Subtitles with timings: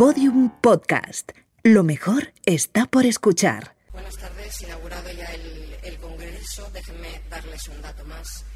[0.00, 1.32] Podium Podcast.
[1.62, 3.76] Lo mejor está por escuchar.
[3.92, 4.62] Buenas tardes.
[4.62, 8.46] Inaugurado ya el, Congreso, déjenme darles un dato más.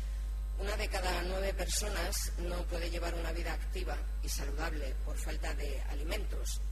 [0.58, 5.52] Una de cada nueve personas no puede llevar una vida activa y saludable por falta
[5.52, 6.62] de alimentos.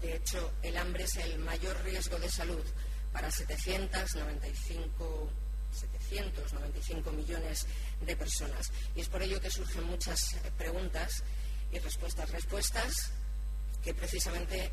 [0.00, 2.64] De hecho, el hambre es el mayor riesgo de salud
[3.12, 5.30] para 795,
[5.72, 7.66] 795 millones
[8.00, 8.72] de personas.
[8.94, 11.22] Y es por ello que surgen muchas preguntas
[11.70, 12.30] y respuestas.
[12.30, 13.12] Respuestas
[13.86, 14.72] que precisamente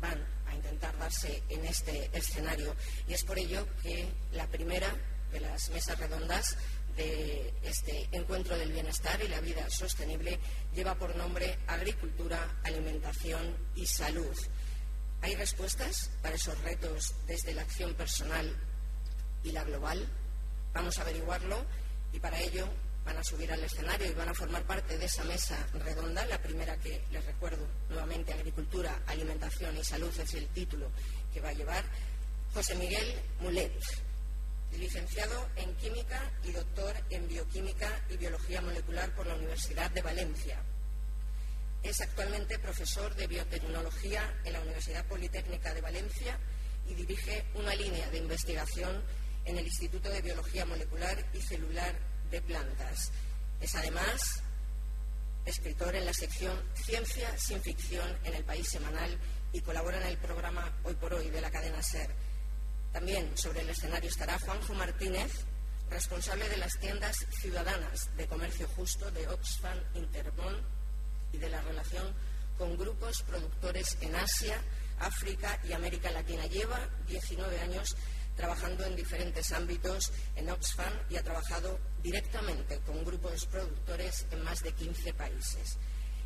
[0.00, 2.74] van a intentar darse en este escenario.
[3.06, 4.88] Y es por ello que la primera
[5.30, 6.56] de las mesas redondas
[6.96, 10.38] de este encuentro del bienestar y la vida sostenible
[10.74, 14.34] lleva por nombre Agricultura, Alimentación y Salud.
[15.20, 18.50] ¿Hay respuestas para esos retos desde la acción personal
[19.44, 20.08] y la global?
[20.72, 21.66] Vamos a averiguarlo
[22.14, 22.66] y para ello
[23.08, 26.42] van a subir al escenario y van a formar parte de esa mesa redonda, la
[26.42, 30.90] primera que les recuerdo nuevamente, Agricultura, Alimentación y Salud es el título
[31.32, 31.82] que va a llevar,
[32.52, 33.72] José Miguel Mulet,
[34.76, 40.62] licenciado en Química y doctor en Bioquímica y Biología Molecular por la Universidad de Valencia.
[41.82, 46.38] Es actualmente profesor de biotecnología en la Universidad Politécnica de Valencia
[46.86, 49.02] y dirige una línea de investigación
[49.46, 51.94] en el Instituto de Biología Molecular y Celular
[52.30, 53.10] de plantas.
[53.60, 54.42] Es además
[55.44, 59.18] escritor en la sección Ciencia sin ficción en el País Semanal
[59.52, 62.10] y colabora en el programa Hoy por Hoy de la cadena SER.
[62.92, 65.32] También sobre el escenario estará Juanjo Martínez,
[65.90, 70.60] responsable de las tiendas ciudadanas de comercio justo de Oxfam Interbon
[71.32, 72.14] y de la relación
[72.58, 74.60] con grupos productores en Asia,
[74.98, 76.44] África y América Latina.
[76.46, 77.96] Lleva 19 años
[78.36, 81.78] trabajando en diferentes ámbitos en Oxfam y ha trabajado
[82.08, 85.76] directamente con grupos productores en más de 15 países.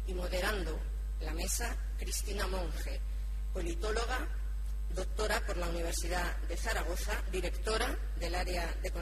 [0.07, 0.79] Y moderando
[1.21, 3.01] la mesa, Cristina Monge,
[3.53, 4.29] politóloga,
[4.95, 8.93] doctora por la Universidad de Zaragoza, directora del área de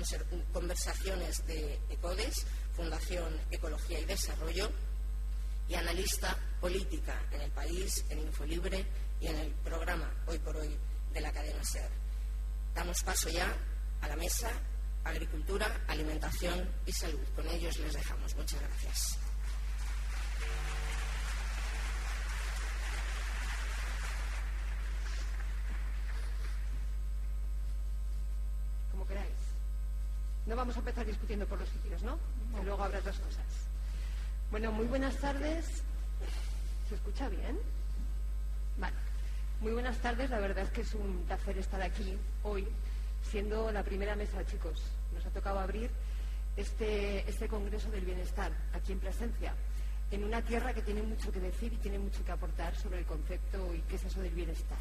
[0.54, 4.71] conversaciones de ECODES, Fundación Ecología y Desarrollo,
[5.69, 8.87] y analista política en el país, en Infolibre
[9.21, 10.75] y en el programa Hoy por Hoy
[11.12, 11.91] de la cadena SER.
[12.75, 13.54] Damos paso ya
[14.00, 14.50] a la mesa
[15.05, 17.21] Agricultura, Alimentación y Salud.
[17.34, 18.34] Con ellos les dejamos.
[18.37, 19.19] Muchas gracias.
[28.91, 29.31] Como queráis.
[30.47, 32.19] No vamos a empezar discutiendo por los sitios, ¿no?
[32.56, 33.47] Que luego habrá otras cosas.
[34.50, 35.83] Bueno, muy buenas tardes.
[36.89, 37.59] ¿Se escucha bien?
[38.77, 38.97] Vale.
[39.60, 42.66] Muy buenas tardes, la verdad es que es un placer estar aquí hoy,
[43.22, 44.82] siendo la primera mesa, chicos.
[45.14, 45.91] Nos ha tocado abrir
[46.56, 49.54] este, este Congreso del Bienestar aquí en presencia,
[50.10, 53.06] en una tierra que tiene mucho que decir y tiene mucho que aportar sobre el
[53.06, 54.78] concepto y qué es eso del bienestar.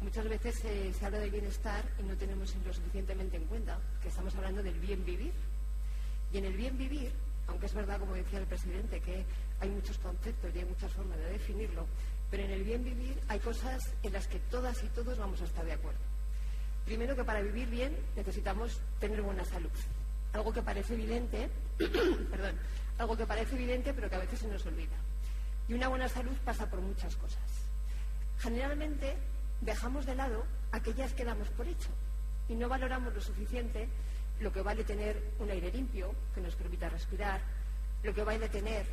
[0.00, 4.34] Muchas veces se habla del bienestar y no tenemos lo suficientemente en cuenta que estamos
[4.36, 5.32] hablando del bien vivir.
[6.32, 7.12] Y en el bien vivir,
[7.46, 9.24] aunque es verdad, como decía el presidente, que
[9.60, 11.86] hay muchos conceptos y hay muchas formas de definirlo,
[12.30, 15.44] pero en el bien vivir hay cosas en las que todas y todos vamos a
[15.44, 16.13] estar de acuerdo.
[16.84, 19.70] Primero que para vivir bien necesitamos tener buena salud.
[20.32, 21.48] Algo que parece evidente,
[22.30, 22.58] perdón,
[22.98, 24.96] algo que parece evidente pero que a veces se nos olvida.
[25.68, 27.42] Y una buena salud pasa por muchas cosas.
[28.38, 29.16] Generalmente
[29.60, 31.88] dejamos de lado aquellas que damos por hecho
[32.48, 33.88] y no valoramos lo suficiente
[34.40, 37.40] lo que vale tener un aire limpio que nos permita respirar,
[38.02, 38.84] lo que vale tener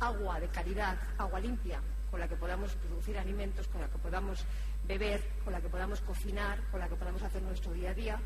[0.00, 1.80] agua de calidad, agua limpia,
[2.10, 4.44] con la que podamos producir alimentos, con la que podamos
[4.88, 8.18] beber, con la que podamos cocinar, con la que podamos hacer nuestro día a día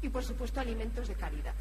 [0.00, 1.54] y, por supuesto, alimentos de calidad.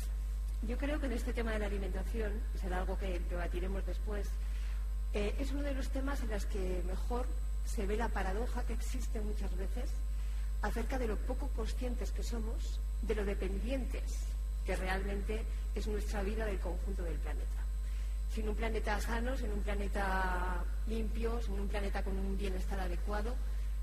[0.61, 4.29] Yo creo que en este tema de la alimentación, que será algo que debatiremos después,
[5.13, 7.25] eh, es uno de los temas en los que mejor
[7.65, 9.89] se ve la paradoja que existe muchas veces
[10.61, 14.27] acerca de lo poco conscientes que somos de lo dependientes
[14.65, 17.65] que realmente es nuestra vida del conjunto del planeta
[18.35, 23.33] sin un planeta sano, sin un planeta limpio, sin un planeta con un bienestar adecuado,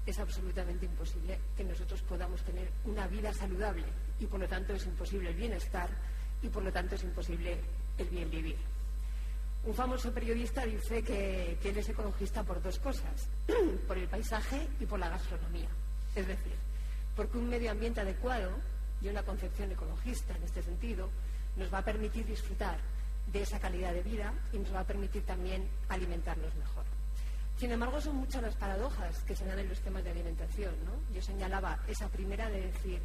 [0.06, 3.84] es absolutamente imposible que nosotros podamos tener una vida saludable
[4.18, 5.88] y por lo tanto es imposible el bienestar
[6.42, 7.58] y por lo tanto es imposible
[7.98, 8.56] el bien vivir.
[9.64, 13.28] Un famoso periodista dice que, él es ecologista por dos cosas,
[13.86, 15.68] por el paisaje y por la gastronomía.
[16.16, 16.54] Es decir,
[17.14, 18.50] porque un medio ambiente adecuado
[19.00, 21.10] y una concepción ecologista en este sentido
[21.56, 22.78] nos va a permitir disfrutar
[23.32, 26.84] de esa calidad de vida y nos va a permitir también alimentarnos mejor.
[27.62, 30.74] Sin embargo, son muchas las paradojas que se dan en los temas de alimentación.
[31.14, 33.00] Yo señalaba esa primera de decir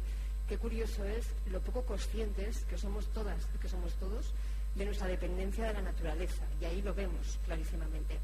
[0.48, 4.34] qué curioso es lo poco conscientes que somos todas y que somos todos
[4.74, 6.42] de nuestra dependencia de la naturaleza.
[6.60, 8.18] Y ahí lo vemos clarísimamente.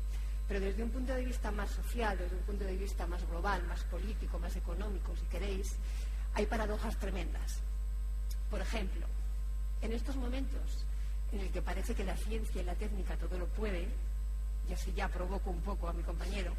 [0.48, 3.62] Pero desde un punto de vista más social, desde un punto de vista más global,
[3.68, 5.76] más político, más económico, si queréis,
[6.34, 7.60] hay paradojas tremendas.
[8.50, 9.06] Por ejemplo,
[9.82, 10.84] en estos momentos
[11.30, 13.86] en el que parece que la ciencia y la técnica todo lo puede,
[14.68, 16.52] y así ya provoco un poco a mi compañero,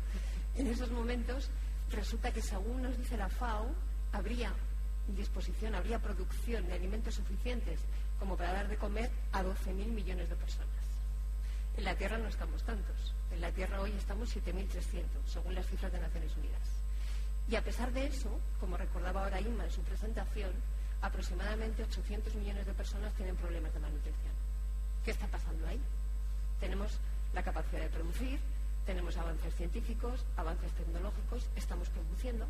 [0.56, 1.50] en esos momentos
[1.92, 3.74] resulta que según nos dice la FAO,
[4.12, 4.54] habría
[5.08, 7.80] disposición, habría producción de alimentos suficientes
[8.20, 10.70] como para dar de comer a 12.000 millones de personas.
[11.78, 13.14] En la Tierra no estamos tantos.
[13.32, 16.62] En la Tierra hoy estamos 7.300, según las cifras de Naciones Unidas.
[17.50, 20.52] Y a pesar de eso, como recordaba ahora Inma en su presentación,
[21.02, 24.34] aproximadamente 800 millones de personas tienen problemas de malnutrición.
[25.04, 25.80] ¿Qué está pasando ahí?
[26.60, 27.00] Tenemos
[27.36, 28.40] la capacidad de producir,
[28.86, 32.48] tenemos avances científicos, avances tecnológicos, estamos produciendo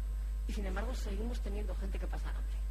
[0.48, 2.66] y sin embargo seguimos teniendo gente que pasa hambre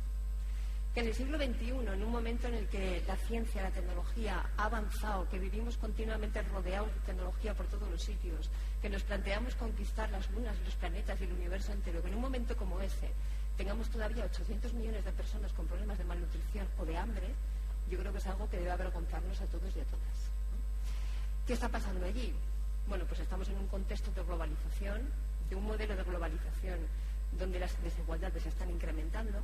[0.95, 4.49] que en el siglo XXI, en un momento en el que la ciencia, la tecnología
[4.57, 8.49] ha avanzado, que vivimos continuamente rodeados de tecnología por todos los sitios,
[8.81, 12.21] que nos planteamos conquistar las lunas, los planetas y el universo entero, que en un
[12.21, 13.11] momento como ese
[13.57, 17.27] tengamos todavía 800 millones de personas con problemas de malnutrición o de hambre,
[17.91, 20.34] yo creo que es algo que debe avergonzarnos a todos y a todas.
[21.47, 22.33] ¿Qué está pasando allí?
[22.89, 25.03] Bueno, pues estamos en un contexto de globalización,
[25.51, 26.79] de un modelo de globalización
[27.39, 29.41] donde las desigualdades se están incrementando,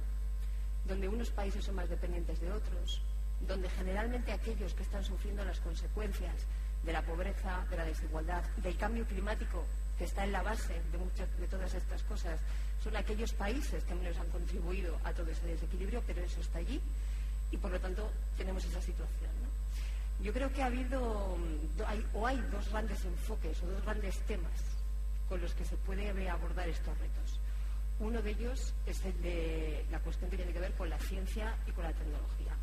[0.86, 3.02] donde unos países son más dependientes de otros,
[3.46, 6.36] donde generalmente aquellos que están sufriendo las consecuencias
[6.84, 9.66] de la pobreza, de la desigualdad, del cambio climático
[9.98, 12.40] que está en la base de, muchas, de todas estas cosas,
[12.82, 16.80] son aquellos países que menos han contribuido a todo ese desequilibrio, pero eso está allí
[17.50, 19.39] y por lo tanto tenemos esa situación.
[20.22, 21.36] Yo creo que ha habido,
[22.14, 24.60] o hay dos grandes enfoques o dos grandes temas
[25.28, 27.40] con los que se puede abordar estos retos.
[28.00, 31.56] Uno de ellos es el de la cuestión que tiene que ver con la ciencia
[31.66, 32.56] y con la tecnología.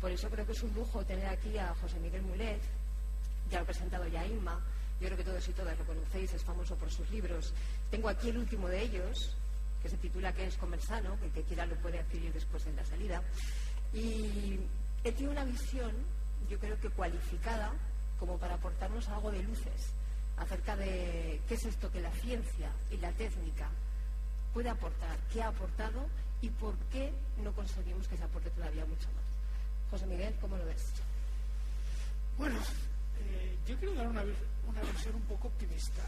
[0.00, 2.60] Por eso creo que es un lujo tener aquí a José Miguel Mulet,
[3.50, 4.60] ya lo ha presentado ya Inma,
[5.00, 7.52] yo creo que todos y todas lo conocéis, es famoso por sus libros.
[7.90, 9.36] Tengo aquí el último de ellos,
[9.82, 11.18] que se titula ¿Qué es comer sano?
[11.18, 13.22] que el que quiera lo puede adquirir después en la salida.
[13.92, 14.58] Y
[15.04, 15.92] él tiene una visión,
[16.48, 17.72] yo creo que cualificada,
[18.18, 19.92] como para aportarnos algo de luces
[20.36, 23.68] acerca de qué es esto que la ciencia y la técnica
[24.52, 26.06] puede aportar, qué ha aportado
[26.40, 27.12] y por qué
[27.42, 29.24] no conseguimos que se aporte todavía mucho más.
[29.90, 30.84] José Miguel, ¿cómo lo ves?
[32.36, 32.58] Bueno,
[33.20, 36.02] eh, yo quiero dar una, una, versión un poco optimista.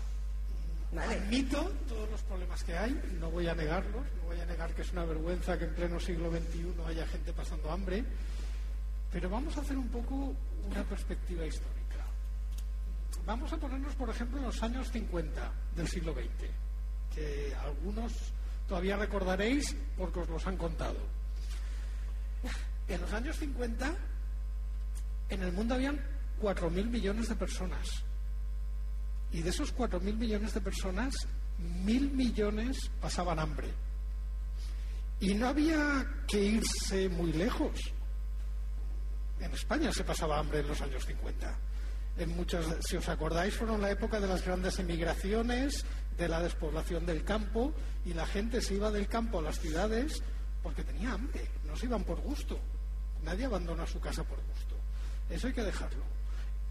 [0.96, 4.82] Admito todos los problemas que hay, no voy a negarlos, no voy a negar que
[4.82, 8.04] es una vergüenza que en pleno siglo XXI haya gente pasando hambre,
[9.12, 10.34] pero vamos a hacer un poco
[10.70, 12.06] una perspectiva histórica.
[13.26, 16.50] Vamos a ponernos, por ejemplo, en los años 50 del siglo XX
[17.14, 18.12] que algunos
[18.68, 20.98] todavía recordaréis porque os los han contado.
[22.88, 23.94] En los años 50,
[25.28, 26.00] en el mundo habían
[26.40, 27.88] 4.000 millones de personas.
[29.32, 31.14] Y de esos 4.000 millones de personas,
[31.58, 33.68] mil millones pasaban hambre.
[35.20, 37.92] Y no había que irse muy lejos.
[39.40, 41.58] En España se pasaba hambre en los años 50.
[42.18, 45.84] En muchas, si os acordáis, fueron la época de las grandes emigraciones,
[46.18, 47.72] de la despoblación del campo
[48.04, 50.22] y la gente se iba del campo a las ciudades
[50.62, 52.60] porque tenía hambre, no se iban por gusto.
[53.24, 54.76] Nadie abandona su casa por gusto.
[55.30, 56.04] Eso hay que dejarlo.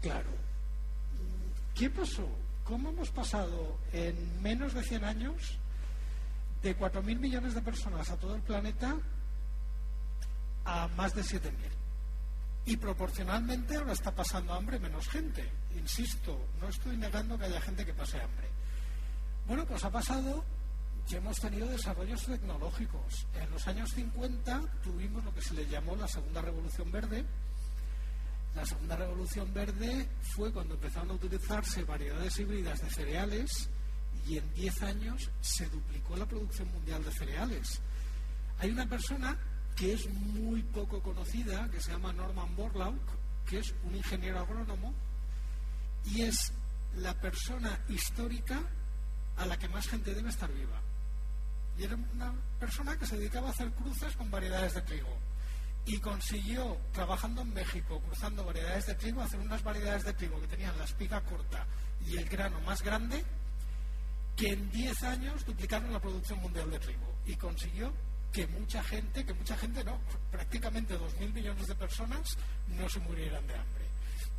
[0.00, 0.30] Claro.
[1.74, 2.28] ¿Qué pasó?
[2.64, 5.58] ¿Cómo hemos pasado en menos de 100 años
[6.62, 8.96] de 4.000 millones de personas a todo el planeta
[10.64, 11.79] a más de 7.000?
[12.66, 15.50] Y proporcionalmente ahora está pasando hambre menos gente.
[15.76, 18.48] Insisto, no estoy negando que haya gente que pase hambre.
[19.46, 20.44] Bueno, pues ha pasado
[21.08, 23.26] que hemos tenido desarrollos tecnológicos.
[23.34, 27.24] En los años 50 tuvimos lo que se le llamó la Segunda Revolución Verde.
[28.54, 33.68] La Segunda Revolución Verde fue cuando empezaron a utilizarse variedades híbridas de cereales
[34.26, 37.80] y en 10 años se duplicó la producción mundial de cereales.
[38.58, 39.36] Hay una persona
[39.76, 42.98] que es muy poco conocida, que se llama Norman Borlaug,
[43.46, 44.94] que es un ingeniero agrónomo
[46.04, 46.52] y es
[46.96, 48.60] la persona histórica
[49.36, 50.80] a la que más gente debe estar viva.
[51.78, 55.16] Y era una persona que se dedicaba a hacer cruces con variedades de trigo.
[55.86, 60.46] Y consiguió, trabajando en México, cruzando variedades de trigo, hacer unas variedades de trigo que
[60.46, 61.66] tenían la espiga corta
[62.06, 63.24] y el grano más grande,
[64.36, 67.14] que en 10 años duplicaron la producción mundial de trigo.
[67.24, 67.92] Y consiguió
[68.32, 69.98] que mucha gente, que mucha gente no,
[70.30, 72.36] prácticamente 2.000 millones de personas
[72.68, 73.84] no se murieran de hambre.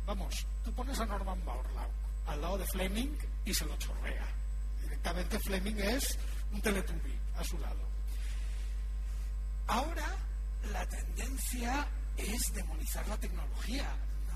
[0.06, 1.90] Vamos, tú pones a Norman Borlaug
[2.26, 4.42] al lado de Fleming y se lo chorrea
[5.02, 6.18] directamente Fleming es
[6.52, 7.88] un teletubi a su lado.
[9.66, 10.06] Ahora
[10.70, 13.90] la tendencia es demonizar la tecnología.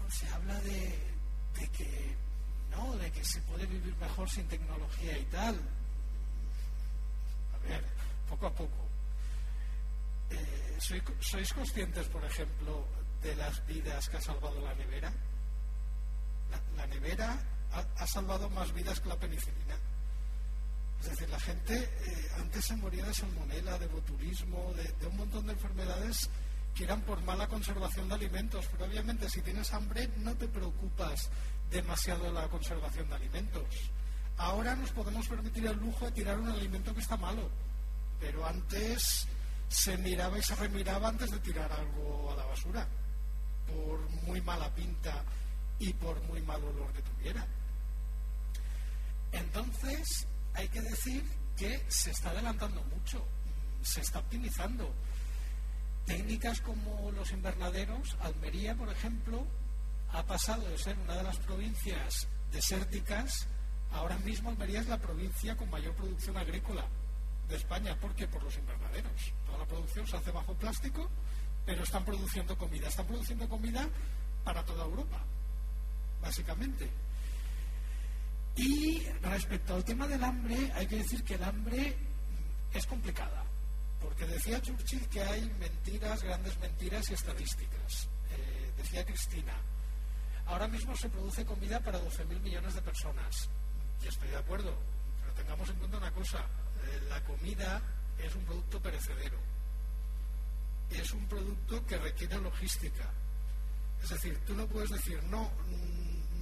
[0.09, 0.99] Se habla de,
[1.77, 2.17] que
[2.71, 5.61] no, de que se puede vivir mejor sin tecnología y tal.
[7.55, 7.85] A ver,
[8.29, 8.86] poco a poco.
[10.31, 10.79] Eh,
[11.21, 12.87] ¿Sois conscientes, por ejemplo,
[13.23, 15.13] de las vidas que ha salvado la nevera?
[16.77, 17.39] La, nevera
[17.73, 19.77] ha, salvado más vidas que la penicilina.
[21.01, 25.47] Es decir, la gente eh, antes se moría de salmonela, de botulismo, de, un montón
[25.47, 26.31] de enfermedades
[26.75, 28.67] que eran por mala conservación de alimentos.
[28.71, 31.31] Pero obviamente si tienes hambre no te preocupas
[31.71, 33.91] demasiado de la conservación de alimentos.
[34.39, 37.51] Ahora nos podemos permitir el lujo de tirar un alimento que está malo.
[38.21, 39.27] Pero antes
[39.69, 42.87] se miraba y se remiraba antes de tirar algo a la basura,
[43.67, 45.25] por muy mala pinta
[45.79, 47.47] y por muy mal olor que tuviera.
[49.33, 51.25] Entonces, hay que decir
[51.57, 53.27] que se está adelantando mucho,
[53.83, 54.95] se está optimizando.
[56.07, 59.45] Técnicas como los invernaderos, Almería, por ejemplo,
[60.13, 63.49] ha pasado de ser una de las provincias desérticas,
[63.91, 66.87] ahora mismo Almería es la provincia con mayor producción agrícola
[67.49, 67.99] de España.
[67.99, 68.27] ¿Por qué?
[68.27, 69.33] Por los invernaderos.
[69.47, 71.09] Toda la producción se hace bajo plástico,
[71.65, 72.89] pero están produciendo comida.
[72.89, 73.89] Están produciendo comida
[74.45, 75.19] para toda Europa,
[76.21, 76.91] básicamente.
[78.57, 81.95] Y respecto al tema del hambre, hay que decir que el hambre
[82.73, 83.45] es complicada,
[84.01, 88.09] porque decía Churchill que hay mentiras, grandes mentiras y estadísticas.
[88.31, 89.53] Eh, decía Cristina,
[90.47, 93.49] ahora mismo se produce comida para 12.000 millones de personas.
[94.03, 94.75] Y estoy de acuerdo,
[95.21, 96.47] pero tengamos en cuenta una cosa,
[97.09, 97.83] la comida
[98.19, 99.39] es un producto perecedero,
[100.91, 103.11] es un producto que requiere logística.
[104.03, 105.51] Es decir, tú no puedes decir, no,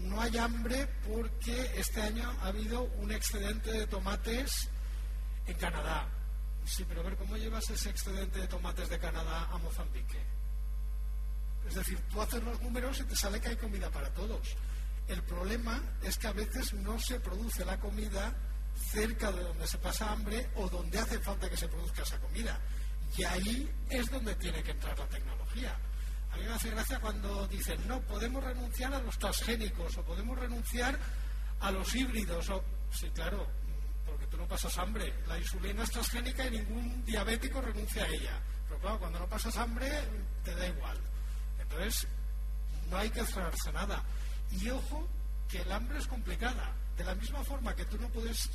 [0.01, 4.69] no hay hambre porque este año ha habido un excedente de tomates
[5.47, 6.09] en Canadá.
[6.65, 10.19] Sí, pero a ver, ¿cómo llevas ese excedente de tomates de Canadá a Mozambique?
[11.67, 14.57] Es decir, tú haces los números y te sale que hay comida para todos.
[15.09, 18.35] El problema es que a veces no se produce la comida
[18.77, 22.59] cerca de donde se pasa hambre o donde hace falta que se produzca esa comida.
[23.17, 25.77] Y ahí es donde tiene que entrar la tecnología.
[26.33, 30.37] A mí me hace gracia cuando dicen, no, podemos renunciar a los transgénicos o podemos
[30.39, 30.99] renunciar
[31.61, 32.51] a los híbridos.
[32.51, 32.65] O...
[32.91, 33.47] Sí, claro,
[34.05, 35.15] porque tú no pasas hambre.
[35.29, 38.41] La insulina es transgénica y ningún diabético renuncia a ella.
[38.69, 39.91] Pero claro, cuando no pasas hambre,
[40.43, 40.99] te da igual.
[41.61, 42.09] Entonces,
[42.91, 44.03] no hay que cerrarse nada.
[44.51, 45.09] Y ojo,
[45.49, 46.75] que el hambre es complicada.
[46.97, 48.51] De la misma forma que tú no puedes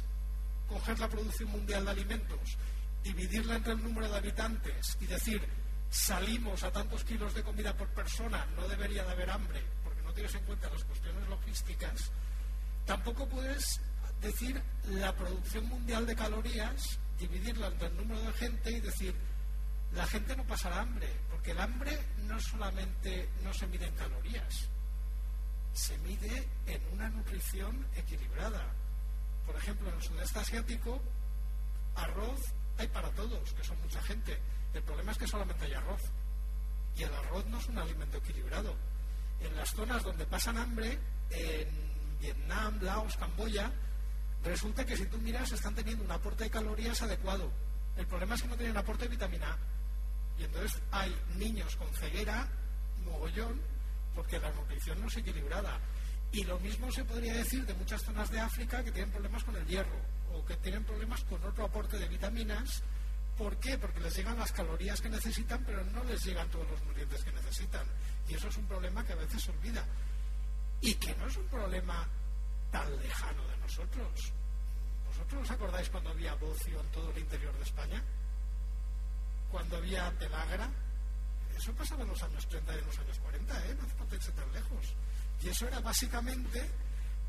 [0.69, 2.57] coger la producción mundial de alimentos,
[3.03, 5.41] dividirla entre el número de habitantes y decir,
[5.89, 10.13] salimos a tantos kilos de comida por persona, no debería de haber hambre, porque no
[10.13, 12.11] tienes en cuenta las cuestiones logísticas,
[12.85, 13.81] tampoco puedes
[14.21, 19.15] decir la producción mundial de calorías, dividirla entre el número de gente y decir,
[19.93, 21.97] la gente no pasará hambre, porque el hambre
[22.27, 24.69] no solamente no se mide en calorías,
[25.73, 28.78] se mide en una nutrición equilibrada.
[29.49, 31.01] Por ejemplo, en el sudeste asiático,
[31.95, 32.39] arroz
[32.77, 34.39] hay para todos, que son mucha gente
[34.73, 36.01] el problema es que solamente hay arroz.
[36.95, 38.75] Y el arroz no es un alimento equilibrado.
[39.39, 43.71] En las zonas donde pasan hambre, en Vietnam, Laos, Camboya,
[44.43, 47.51] resulta que si tú miras están teniendo un aporte de calorías adecuado.
[47.95, 49.57] El problema es que no tienen aporte de vitamina A.
[50.37, 52.47] Y entonces hay niños con ceguera,
[53.03, 53.61] mogollón,
[54.15, 55.79] porque la nutrición no es equilibrada.
[56.31, 59.55] Y lo mismo se podría decir de muchas zonas de África que tienen problemas con
[59.55, 60.00] el hierro
[60.33, 62.83] o que tienen problemas con otro aporte de vitaminas
[63.39, 63.77] ¿Por qué?
[63.77, 67.31] Porque les llegan las calorías que necesitan, pero no les llegan todos los nutrientes que
[67.31, 67.88] necesitan.
[68.27, 69.81] Y eso es un problema que a veces se olvida.
[70.81, 72.05] Y que no es un problema
[72.69, 74.33] tan lejano de nosotros.
[75.07, 78.03] ¿Vosotros os acordáis cuando había bocio en todo el interior de España?
[79.50, 80.69] Cuando había pelagra.
[81.55, 83.75] Eso pasaba en los años 30 y en los años 40, ¿eh?
[83.75, 84.93] No hace tan lejos.
[85.41, 86.69] Y eso era básicamente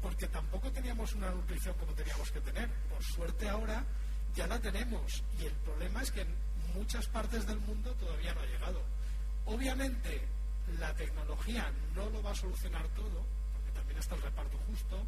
[0.02, 2.68] porque tampoco teníamos una nutrición como teníamos que tener.
[2.88, 3.84] Por suerte ahora
[4.34, 6.34] ya la tenemos y el problema es que en
[6.74, 8.82] muchas partes del mundo todavía no ha llegado.
[9.46, 10.26] Obviamente
[10.78, 15.04] la tecnología no lo va a solucionar todo, porque también está el reparto justo,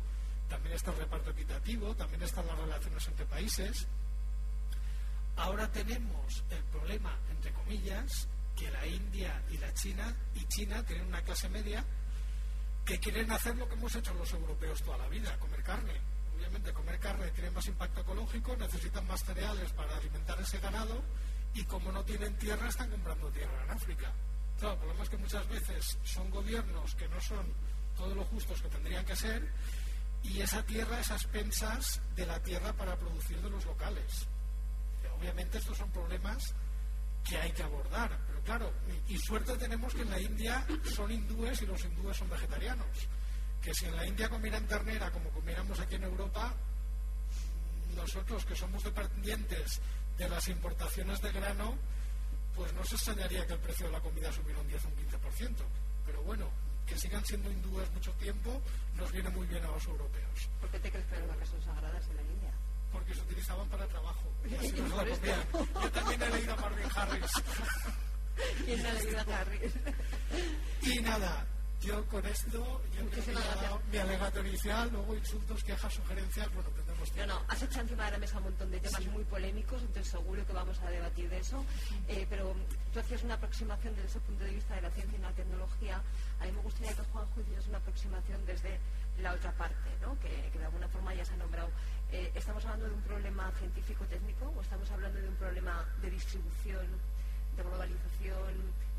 [0.48, 3.86] también está el reparto equitativo, también están las relaciones entre países.
[5.36, 11.06] Ahora tenemos el problema, entre comillas, que la India y la China y China tienen
[11.06, 11.84] una clase media
[12.84, 16.00] que quieren hacer lo que hemos hecho los europeos toda la vida, comer carne
[16.42, 21.00] obviamente comer carne tiene más impacto ecológico, necesitan más cereales para alimentar ese ganado
[21.54, 24.12] y como no tienen tierra están comprando tierra en África.
[24.58, 27.46] Claro, el problema es que muchas veces son gobiernos que no son
[27.96, 29.52] todos los justos que tendrían que ser
[30.24, 34.26] y esa tierra es a expensas de la tierra para producir de los locales.
[35.18, 36.54] Obviamente estos son problemas
[37.28, 38.72] que hay que abordar, pero claro,
[39.08, 43.08] y suerte tenemos que en la India son hindúes y los hindúes son vegetarianos
[43.62, 46.52] que si en la India comieran ternera como comiéramos aquí en Europa,
[47.94, 49.80] nosotros que somos dependientes
[50.18, 51.76] de las importaciones de grano,
[52.56, 54.96] pues no se extrañaría que el precio de la comida subiera un 10 o un
[54.96, 55.56] 15%.
[56.04, 56.50] Pero bueno,
[56.86, 58.60] que sigan siendo hindúes mucho tiempo
[58.96, 60.48] nos viene muy bien a los europeos.
[60.60, 62.52] ¿Por qué te crees que eran vacas sagradas en la India?
[62.92, 64.28] Porque se utilizaban para trabajo.
[64.50, 65.40] Y así nos la comían.
[65.82, 67.30] Yo también he leído a Marvin Harris.
[68.64, 69.72] ¿Quién ha leído a Harris?
[70.82, 71.46] Y nada,
[71.80, 73.32] yo con esto, yo creo que
[73.92, 77.34] mi alegato inicial, luego insultos, quejas, sugerencias, bueno, tendremos No, tiempo.
[77.34, 80.44] no, has echado encima de la mesa un montón de temas muy polémicos, entonces seguro
[80.44, 81.64] que vamos a debatir de eso.
[82.08, 82.52] Eh, pero
[82.92, 86.02] tú hacías una aproximación desde ese punto de vista de la ciencia y la tecnología.
[86.40, 88.80] A mí me gustaría que Juanjo hicieras una aproximación desde
[89.20, 90.18] la otra parte, ¿no?
[90.18, 91.70] que, que de alguna forma ya se ha nombrado.
[92.12, 96.86] Eh, ¿Estamos hablando de un problema científico-técnico o estamos hablando de un problema de distribución,
[97.56, 98.52] de globalización,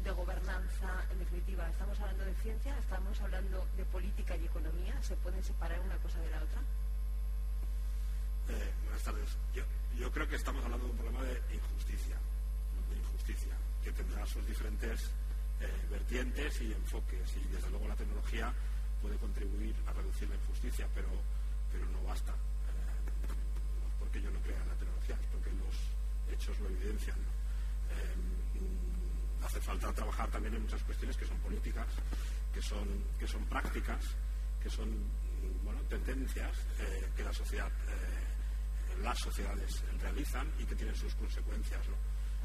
[0.03, 1.05] de gobernanza?
[1.11, 2.75] En definitiva, ¿estamos hablando de ciencia?
[2.79, 4.99] ¿Estamos hablando de política y economía?
[5.03, 6.61] ¿Se pueden separar una cosa de la otra?
[8.49, 9.29] Eh, buenas tardes.
[9.53, 12.17] Yo, creo que estamos hablando de un problema de injusticia,
[12.89, 13.53] de injusticia,
[13.83, 15.11] que tendrá sus diferentes
[15.61, 17.37] eh, vertientes y enfoques.
[17.37, 18.51] Y desde luego la tecnología
[19.03, 21.09] puede contribuir a reducir la injusticia, pero,
[21.71, 22.33] pero no basta.
[24.13, 25.75] Porque yo no crea la tecnología, porque los
[26.31, 27.17] hechos lo evidencian.
[27.17, 31.87] Eh, hace falta trabajar también en muchas cuestiones que son políticas,
[32.53, 34.05] que son, que son prácticas,
[34.61, 34.87] que son
[35.63, 41.81] bueno, tendencias eh, que la sociedad, eh, las sociedades realizan y que tienen sus consecuencias.
[41.87, 41.95] ¿no?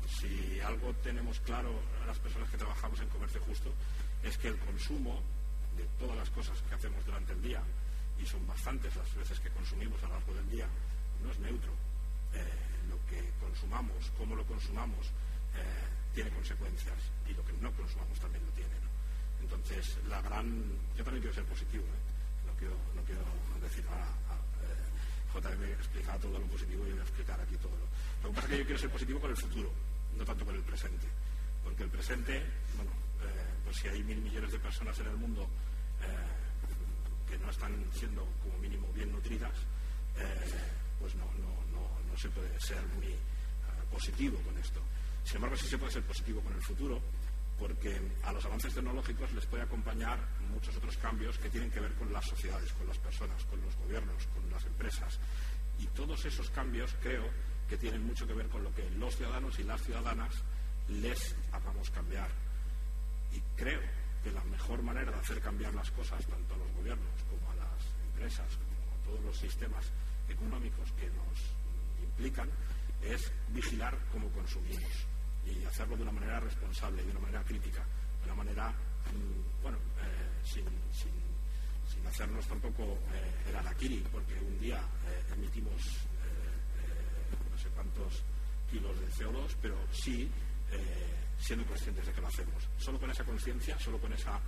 [0.08, 3.74] Si algo tenemos claro las personas que trabajamos en comercio justo
[4.22, 5.22] es que el consumo
[5.76, 7.62] de todas las cosas que hacemos durante el día,
[8.18, 10.66] y son bastantes las veces que consumimos a lo largo del día,
[11.22, 11.72] no es neutro.
[12.34, 15.06] Eh, lo que consumamos, cómo lo consumamos,
[15.54, 18.74] eh, tiene consecuencias y lo que no consumamos también lo tiene.
[19.40, 20.64] Entonces, la gran.
[20.96, 22.46] Yo también quiero ser positivo, ¿eh?
[22.46, 23.22] no, quiero, no quiero
[23.62, 24.08] decir ahora.
[24.62, 27.86] Eh, JM explicaba todo lo positivo y voy a explicar aquí todo lo.
[28.22, 29.72] Lo que pasa es que yo quiero ser positivo con el futuro,
[30.16, 31.06] no tanto con el presente.
[31.62, 32.42] Porque el presente,
[32.76, 32.90] bueno,
[33.64, 35.46] pues si hay mil millones de personas en el mundo
[37.28, 39.52] que no están siendo como mínimo bien nutridas,
[41.00, 43.18] pues no, no, no, no se puede ser muy eh,
[43.90, 44.80] positivo con esto.
[45.24, 47.00] Sin embargo, sí se puede ser positivo con el futuro,
[47.58, 50.18] porque a los avances tecnológicos les puede acompañar
[50.50, 53.76] muchos otros cambios que tienen que ver con las sociedades, con las personas, con los
[53.76, 55.18] gobiernos, con las empresas.
[55.78, 57.24] Y todos esos cambios creo
[57.68, 60.32] que tienen mucho que ver con lo que los ciudadanos y las ciudadanas
[60.88, 62.30] les hagamos cambiar.
[63.32, 63.80] Y creo
[64.22, 67.54] que la mejor manera de hacer cambiar las cosas, tanto a los gobiernos como a
[67.56, 69.84] las empresas, como a todos los sistemas
[70.28, 71.38] económicos que nos
[72.02, 72.48] implican,
[73.02, 74.92] es vigilar cómo consumimos
[75.44, 77.84] y hacerlo de una manera responsable, de una manera crítica,
[78.20, 81.18] de una manera, mm, bueno, eh, sin, sin,
[82.06, 88.22] hacernos tampoco eh, el araquiri, porque un día eh, emitimos eh, no sé cuántos
[88.70, 90.30] kilos de CO2, pero sí
[91.38, 92.68] siendo conscientes de que lo hacemos.
[92.76, 94.38] Solo con esa conciencia, solo con esa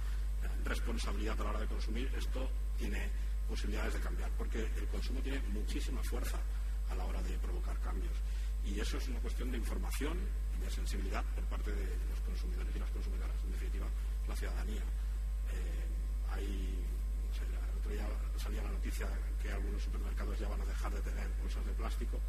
[0.64, 3.08] responsabilidad a la hora de consumir, esto tiene
[3.50, 6.38] posibilidades de cambiar, porque el consumo tiene muchísima fuerza
[6.88, 8.14] a la hora de provocar cambios.
[8.64, 10.16] Y eso es una cuestión de información
[10.56, 13.86] y de sensibilidad por parte de los consumidores y las consumidoras, en definitiva,
[14.28, 14.82] la ciudadanía.
[15.50, 15.90] Eh,
[16.38, 18.06] el otro día
[18.38, 19.08] salía la noticia
[19.42, 22.20] que algunos supermercados ya van a dejar de tener bolsas de plástico.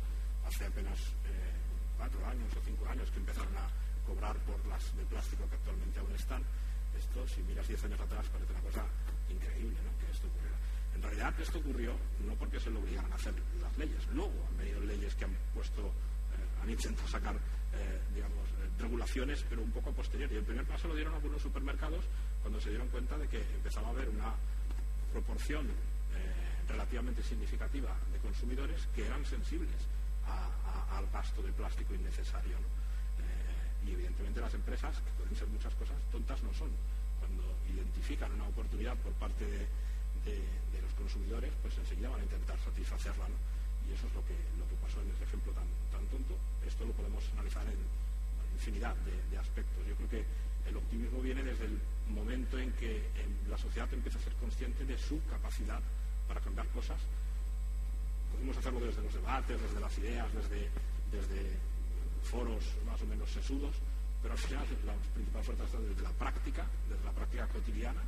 [0.47, 0.97] Hace apenas
[1.29, 1.53] eh,
[1.97, 3.69] cuatro años o cinco años que empezaron a
[4.07, 6.41] cobrar por las de plástico que actualmente aún están.
[6.97, 8.83] Esto, si miras diez años atrás, parece una cosa
[9.29, 9.91] increíble ¿no?
[10.01, 10.27] que esto.
[11.01, 11.93] En realidad esto ocurrió
[12.27, 14.05] no porque se lo obligaran a hacer las leyes.
[14.13, 19.43] Luego han venido leyes que han puesto, eh, han intentado sacar, eh, digamos, eh, regulaciones,
[19.49, 20.35] pero un poco a posteriori.
[20.35, 22.05] El primer paso lo dieron algunos supermercados
[22.41, 24.33] cuando se dieron cuenta de que empezaba a haber una
[25.11, 25.67] proporción
[26.67, 29.75] relativamente significativa de consumidores que eran sensibles
[30.91, 32.57] al gasto de plástico innecesario.
[33.85, 36.69] y evidentemente las empresas, que pueden ser muchas cosas, tontas no son.
[37.19, 39.67] Cuando identifican una oportunidad por parte de,
[40.25, 43.27] de- los consumidores, pues enseguida van a intentar satisfacerla.
[43.29, 43.35] ¿no?
[43.87, 46.37] Y eso es lo que, lo que pasó en ese ejemplo tan, tan tonto.
[46.65, 47.77] Esto lo podemos analizar en
[48.53, 48.95] infinidad
[49.29, 49.85] de, aspectos.
[49.87, 50.25] Yo creo que
[50.69, 51.79] el optimismo viene desde el
[52.09, 53.09] momento en que
[53.49, 55.81] la sociedad empieza a ser consciente de su capacidad
[56.27, 57.01] para cambiar cosas.
[58.31, 60.69] Podemos hacerlo desde los debates, desde las ideas, desde,
[61.11, 61.57] desde
[62.23, 63.75] foros más o menos sesudos,
[64.21, 68.01] pero al final la principal fuerza está desde la práctica, desde la práctica cotidiana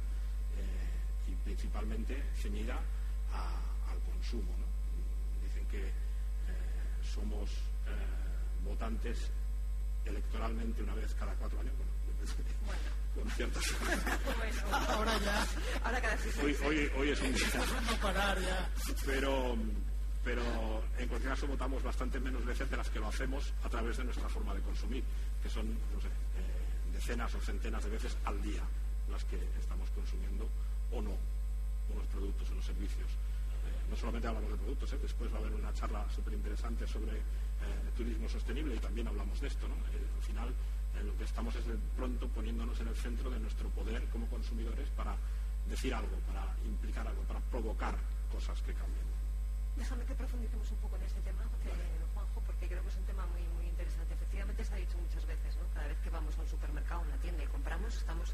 [1.28, 2.76] y principalmente ceñida
[3.32, 4.52] a- al consumo.
[4.58, 4.66] ¿no?
[5.48, 5.92] Dicen que eh,
[7.14, 9.30] somos eh, votantes
[10.06, 11.92] electoralmente una vez cada cuatro años, bueno,
[13.16, 13.64] con ciertas...
[14.90, 15.46] Ahora ya.
[15.84, 17.48] Ahora cada seis Hoy, hoy, hoy es un día.
[17.92, 18.70] No parar ya.
[19.06, 19.56] pero,
[20.24, 20.42] pero
[20.98, 24.04] en cualquier caso votamos bastante menos veces de las que lo hacemos a través de
[24.06, 25.04] nuestra forma de consumir,
[25.42, 28.62] que son no sé, eh, decenas o centenas de veces al día
[29.10, 30.50] las que estamos consumiendo
[30.94, 31.18] o no
[31.90, 33.10] unos productos o los servicios.
[33.10, 35.00] Eh, no solamente hablamos de productos, ¿eh?
[35.02, 39.40] después va a haber una charla súper interesante sobre eh, turismo sostenible y también hablamos
[39.42, 39.68] de esto.
[39.68, 39.76] ¿no?
[39.76, 40.54] Al final
[41.04, 44.88] lo que estamos es de pronto poniéndonos en el centro de nuestro poder como consumidores
[44.92, 45.16] para
[45.68, 47.96] decir algo, para implicar algo, para provocar
[48.32, 49.14] cosas que cambien.
[49.76, 51.42] Déjame que profundicemos un poco en ese tema,
[52.14, 54.14] Juanjo, porque creo que es un tema muy, muy interesante.
[54.14, 55.66] Efectivamente, se ha dicho muchas veces, ¿no?
[55.74, 58.34] Cada vez que vamos a un supermercado, a una tienda y compramos, estamos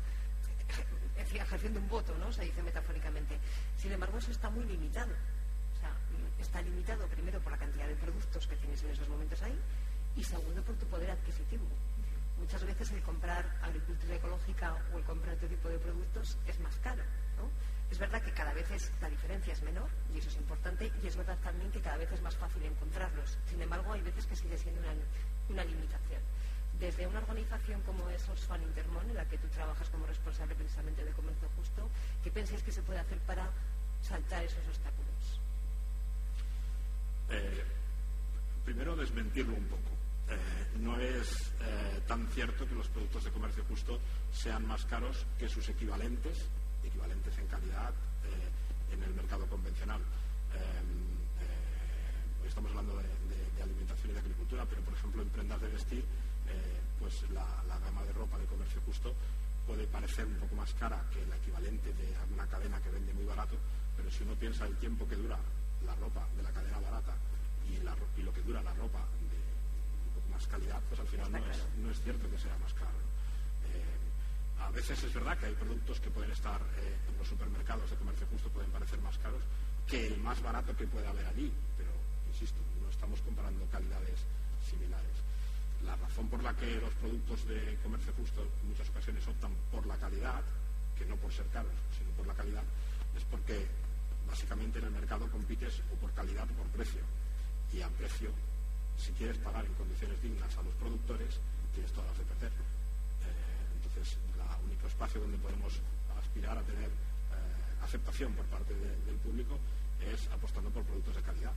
[1.18, 2.32] ejerciendo un voto, ¿no?
[2.32, 3.38] Se dice metafóricamente.
[3.78, 5.12] Sin embargo, eso está muy limitado.
[5.14, 5.92] O sea,
[6.40, 9.58] está limitado primero por la cantidad de productos que tienes en esos momentos ahí
[10.16, 11.66] y segundo por tu poder adquisitivo.
[12.38, 16.76] Muchas veces el comprar agricultura ecológica o el comprar otro tipo de productos es más
[16.78, 17.04] caro.
[17.92, 21.08] Es verdad que cada vez es- la diferencia es menor y eso es importante y
[21.08, 23.38] es verdad también que cada vez es más fácil encontrarlos.
[23.50, 24.94] Sin embargo, hay veces que sigue siendo una,
[25.50, 26.22] una limitación.
[26.80, 31.04] Desde una organización como es Oxfam Intermon, en la que tú trabajas como responsable precisamente
[31.04, 31.90] de comercio justo,
[32.24, 33.52] ¿qué pensáis que se puede hacer para
[34.02, 35.42] saltar esos obstáculos?
[37.30, 37.64] Eh,
[38.64, 39.90] primero desmentirlo un poco.
[40.30, 40.38] Eh,
[40.80, 44.00] no es eh, tan cierto que los productos de comercio justo
[44.32, 46.46] sean más caros que sus equivalentes,
[46.84, 47.94] equivalentes en calidad
[48.92, 50.02] en el mercado convencional.
[52.48, 56.04] Estamos hablando de, de- alimentación y de agricultura, pero por ejemplo en prendas de vestir,
[57.00, 59.14] pues la, la gama de ropa de comercio justo
[59.66, 63.26] puede parecer un poco más cara que la equivalente de alguna cadena que vende muy
[63.26, 63.56] barato,
[63.96, 65.38] pero si uno piensa el tiempo que dura
[65.86, 67.14] la ropa de la cadena barata
[67.70, 71.08] y, la y lo que dura la ropa de un poco más calidad, pues al
[71.08, 72.98] final no es, no es cierto que sea más caro.
[73.70, 77.90] Eh, a veces es verdad que hay productos que pueden estar eh, en los supermercados
[77.90, 79.44] de comercio justo, pueden parecer más caros
[79.88, 81.92] que el más barato que puede haber allí, pero
[82.28, 84.20] insisto, no estamos comparando calidades
[84.70, 85.18] similares.
[85.86, 89.86] La razón por la que los productos de comercio justo en muchas ocasiones optan por
[89.88, 90.44] la calidad,
[90.98, 92.64] que no por ser caros, sino por la calidad,
[93.16, 93.66] es porque
[94.28, 97.02] básicamente en el mercado compites o por calidad o por precio.
[97.74, 98.30] Y a precio,
[98.98, 101.40] si quieres pagar en condiciones dignas a los productores,
[101.74, 102.52] tienes todas las de perder.
[102.52, 105.80] Eh, entonces, el único espacio donde podemos
[106.20, 109.58] aspirar a tener eh, aceptación por parte de- del público
[110.02, 111.54] es apostando por productos de calidad.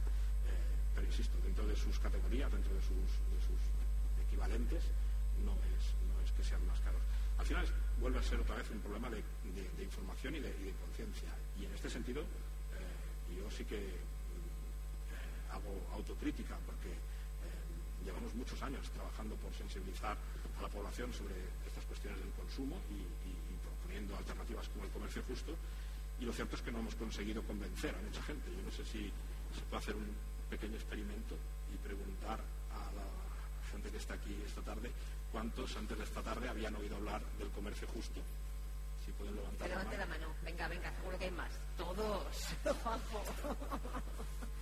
[0.46, 3.10] Eh, pero insisto, dentro de sus categorías, dentro de sus
[4.32, 4.80] equivalentes,
[5.44, 7.02] no es, no es que sean más caros.
[7.36, 7.66] Al final
[8.00, 9.20] vuelve a ser otra vez un problema de,
[9.82, 11.28] información y de, conciencia.
[11.60, 14.00] Y en este sentido, eh, yo sí que eh,
[15.52, 21.34] hago autocrítica porque eh, llevamos muchos años trabajando por sensibilizar a la población sobre
[21.66, 23.04] estas cuestiones del consumo y,
[23.60, 25.52] proponiendo alternativas como el comercio justo.
[26.20, 28.48] Y lo cierto es que no hemos conseguido convencer a mucha gente.
[28.48, 29.12] Yo no sé si
[29.52, 30.08] se puede hacer un
[30.48, 31.36] pequeño experimento
[31.74, 32.40] y preguntar
[33.72, 34.90] gente que está aquí esta tarde
[35.32, 38.20] cuántos antes de esta tarde habían oído hablar del comercio justo.
[39.04, 40.28] Si pueden levantar la levante la mano.
[40.28, 40.36] mano.
[40.44, 41.50] Venga, venga, seguro que hay más.
[41.76, 42.24] Todos.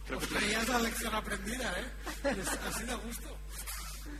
[0.07, 1.93] Creo que- Tenías la lección aprendida, ¿eh?
[2.25, 3.37] Es- Así de gusto.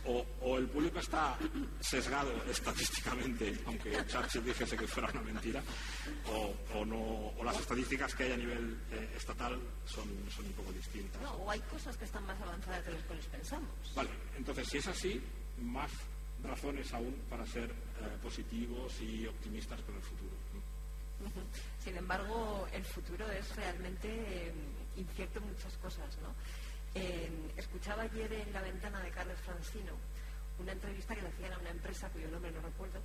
[0.05, 1.37] O, o el público está
[1.79, 5.61] sesgado estadísticamente, aunque Churchill dijese que fuera una mentira,
[6.27, 10.53] o, o no, o las estadísticas que hay a nivel eh, estatal son, son un
[10.53, 11.21] poco distintas.
[11.21, 13.69] No, o hay cosas que están más avanzadas de las que les pensamos.
[13.95, 15.21] Vale, entonces si es así,
[15.61, 15.91] más
[16.43, 20.31] razones aún para ser eh, positivos y optimistas con el futuro.
[21.83, 24.51] Sin embargo, el futuro es realmente eh,
[24.97, 26.33] incierto en muchas cosas, ¿no?
[26.93, 29.93] Eh, escuchaba ayer en la ventana de Carlos Francino
[30.59, 32.99] una entrevista que le hacían a una empresa cuyo nombre no recuerdo,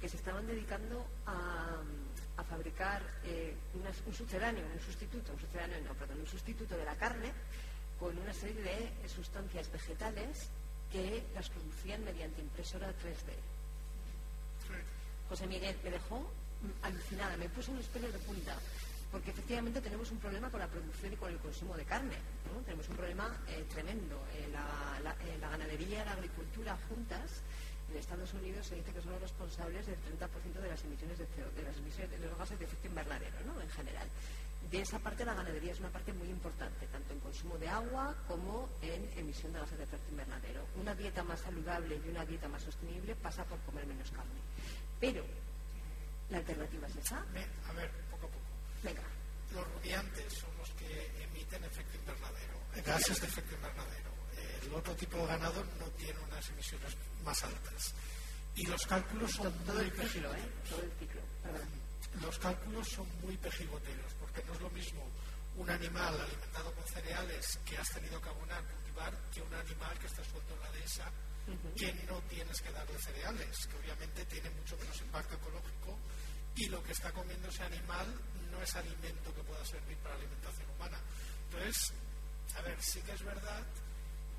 [0.00, 1.82] que se estaban dedicando a,
[2.36, 6.96] a fabricar eh, un sucedáneo, un sustituto, un sucedáneo, no, perdón, un sustituto de la
[6.96, 7.32] carne
[7.98, 10.48] con una serie de sustancias vegetales
[10.90, 13.34] que las producían mediante impresora 3D.
[15.28, 16.30] José Miguel me dejó
[16.82, 18.56] alucinada, me puso unos pelos de punta,
[19.14, 22.16] porque efectivamente tenemos un problema con la producción y con el consumo de carne.
[22.50, 22.60] ¿no?
[22.62, 24.18] Tenemos un problema eh, tremendo.
[24.34, 27.46] Eh, la, eh, ganadería y la agricultura juntas
[27.92, 30.18] en Estados Unidos se dice que son los responsables del 30%
[30.60, 33.60] de las emisiones de, CO de las emisiones de los gases de efecto invernadero, ¿no?
[33.60, 34.08] en general.
[34.68, 38.16] De esa parte la ganadería es una parte muy importante, tanto en consumo de agua
[38.26, 40.66] como en emisión de gases de efecto invernadero.
[40.74, 44.42] Una dieta más saludable y una dieta más sostenible pasa por comer menos carne.
[44.98, 45.22] Pero
[46.30, 47.24] la alternativa es esa.
[48.84, 49.02] Venga,
[49.54, 54.10] Los rumiantes son los que emiten efecto invernadero, gases de efecto invernadero.
[54.62, 56.94] El otro tipo de ganado no tiene unas emisiones
[57.24, 57.94] más altas.
[58.54, 60.48] Y los cálculos son todo muy el ciclo, ¿eh?
[60.68, 61.22] Todo el ciclo.
[61.42, 61.68] Perdón.
[62.20, 65.02] Los cálculos son muy pejigoteros, porque no es lo mismo
[65.56, 70.06] un animal alimentado con cereales que has tenido que abonar, cultivar, que un animal que
[70.06, 71.10] está suelto en la dehesa,
[71.74, 75.98] que no tienes que darle cereales, que obviamente tiene mucho menos impacto ecológico
[76.56, 78.06] y lo que está comiendo ese animal
[78.50, 80.98] no es alimento que pueda servir para alimentación humana.
[81.50, 81.92] Entonces,
[82.56, 83.62] a ver, sí que es verdad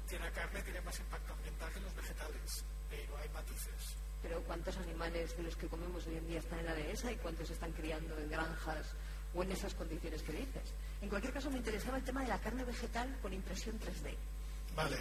[0.10, 3.98] que la carne tiene más impacto ambiental que los vegetales, pero hay matices.
[4.22, 7.18] Pero ¿cuántos animales de los que comemos hoy en día están en la dehesa y
[7.18, 8.88] cuántos están criando en granjas
[9.34, 10.74] o en esas condiciones que dices?
[11.02, 14.16] En cualquier caso, me interesaba el tema de la carne vegetal con impresión 3D.
[14.76, 14.98] Vale.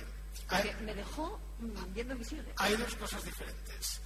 [0.49, 2.53] Hay, me dejó mm, viendo visiones.
[2.59, 4.01] hay dos cosas diferentes.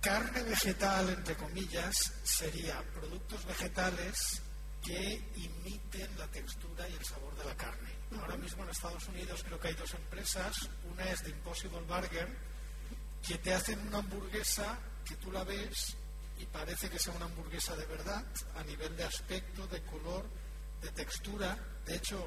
[0.00, 4.40] Carne vegetal, entre comillas, sería productos vegetales
[4.82, 7.90] que imiten la textura y el sabor de la carne.
[8.18, 10.70] Ahora mismo en Estados Unidos creo que hay dos empresas.
[10.90, 12.28] Una es de Impossible Burger,
[13.26, 15.96] que te hacen una hamburguesa que tú la ves
[16.38, 18.24] y parece que sea una hamburguesa de verdad
[18.56, 20.24] a nivel de aspecto, de color,
[20.80, 21.58] de textura.
[21.84, 22.26] De hecho,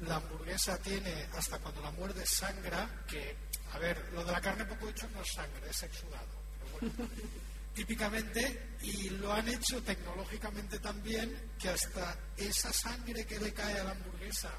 [0.00, 3.36] la hamburguesa tiene, hasta cuando la muerdes, sangra, que,
[3.72, 6.43] a ver, lo de la carne poco hecho no es sangre, es exudado.
[7.74, 13.84] Típicamente, y lo han hecho tecnológicamente también, que hasta esa sangre que le cae a
[13.84, 14.50] la hamburguesa,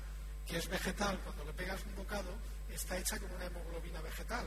[0.46, 2.30] que es vegetal, cuando le pegas un bocado,
[2.70, 4.46] está hecha con una hemoglobina vegetal.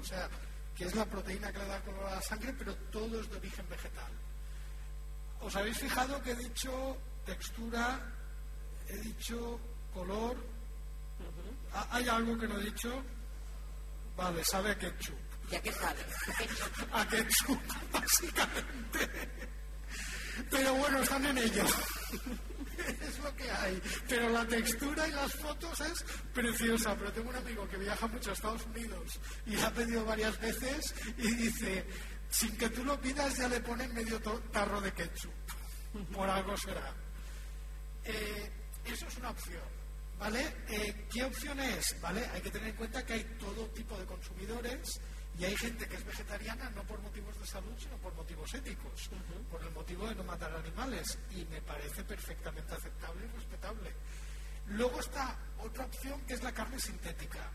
[0.00, 0.28] O sea,
[0.76, 3.36] que es la proteína que le da color a la sangre, pero todo es de
[3.36, 4.12] origen vegetal.
[5.40, 6.96] ¿Os habéis fijado que he dicho
[7.26, 8.00] textura,
[8.88, 9.58] he dicho
[9.92, 10.36] color?
[11.72, 13.02] ¿Ha- ¿Hay algo que no he dicho?
[14.16, 15.18] Vale, sabe a ketchup.
[15.50, 16.06] ¿Ya qué sabes?
[16.92, 17.60] A ketchup,
[17.92, 19.08] básicamente.
[20.50, 21.64] Pero bueno, están en ello.
[23.00, 23.80] Es lo que hay.
[24.08, 26.94] Pero la textura y las fotos es preciosa.
[26.96, 30.94] Pero tengo un amigo que viaja mucho a Estados Unidos y ha pedido varias veces
[31.18, 31.86] y dice,
[32.30, 35.32] sin que tú lo pidas ya le ponen medio tarro de ketchup.
[36.12, 36.92] Por algo será.
[38.04, 38.50] Eh,
[38.84, 39.84] eso es una opción.
[40.18, 40.56] ¿Vale?
[40.68, 42.00] Eh, ¿Qué opción es?
[42.00, 42.24] ¿Vale?
[42.32, 45.00] Hay que tener en cuenta que hay todo tipo de consumidores
[45.38, 49.10] y hay gente que es vegetariana no por motivos de salud, sino por motivos éticos,
[49.50, 51.18] por el motivo de no matar animales.
[51.32, 53.92] Y me parece perfectamente aceptable y respetable.
[54.68, 57.50] Luego está otra opción que es la carne sintética.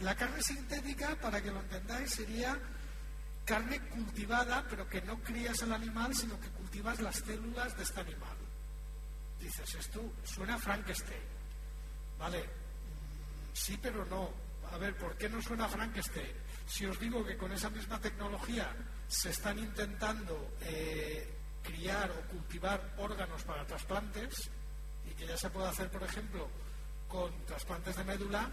[0.00, 2.56] La carne sintética, para que lo entendáis, sería
[3.44, 8.00] carne cultivada, pero que no crías el animal, sino que cultivas las células de este
[8.00, 8.36] animal.
[9.40, 11.20] Dices, esto suena a Frankenstein.
[12.18, 14.30] Vale, mm, sí, pero no.
[14.72, 16.32] A ver, ¿por qué no suena a Frankenstein?
[16.66, 18.74] Si os digo que con esa misma tecnología
[19.06, 24.50] se están intentando eh, criar o cultivar órganos para trasplantes
[25.06, 26.48] y que ya se puede hacer, por ejemplo,
[27.08, 28.50] con trasplantes de médula,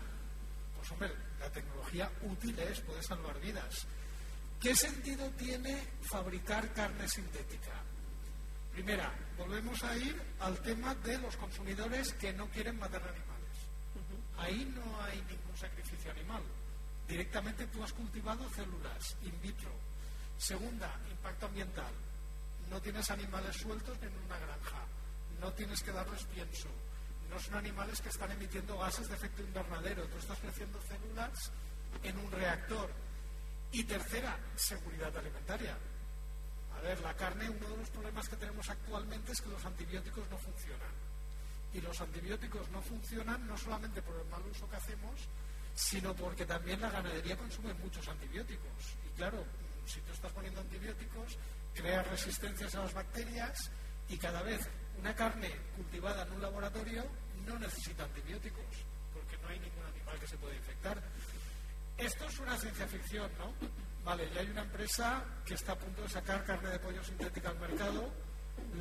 [0.75, 3.87] pues hombre, la tecnología útil es, puede salvar vidas.
[4.59, 7.71] ¿Qué sentido tiene fabricar carne sintética?
[8.71, 13.41] Primera, volvemos a ir al tema de los consumidores que no quieren matar animales.
[14.37, 16.41] Ahí no hay ningún sacrificio animal.
[17.11, 19.69] Directamente tú has cultivado células in vitro.
[20.37, 21.91] Segunda, impacto ambiental.
[22.69, 24.79] No tienes animales sueltos en una granja.
[25.41, 26.69] No tienes que darles pienso.
[27.29, 30.07] No son animales que están emitiendo gases de efecto invernadero.
[30.07, 31.51] Tú estás creciendo células
[32.01, 32.89] en un reactor.
[33.73, 35.75] Y tercera, seguridad alimentaria.
[36.77, 40.29] A ver, la carne, uno de los problemas que tenemos actualmente es que los antibióticos
[40.29, 40.95] no funcionan.
[41.73, 45.27] Y los antibióticos no funcionan no solamente por el mal uso que hacemos,
[45.73, 48.95] sino porque también la ganadería consume muchos antibióticos.
[49.05, 49.45] Y claro,
[49.85, 51.37] si tú estás poniendo antibióticos,
[51.73, 53.71] creas resistencias a las bacterias
[54.09, 54.67] y cada vez
[54.99, 57.03] una carne cultivada en un laboratorio
[57.45, 61.01] no necesita antibióticos, porque no hay ningún animal que se pueda infectar.
[61.97, 63.53] Esto es una ciencia ficción, ¿no?
[64.03, 67.49] Vale, ya hay una empresa que está a punto de sacar carne de pollo sintética
[67.49, 68.11] al mercado.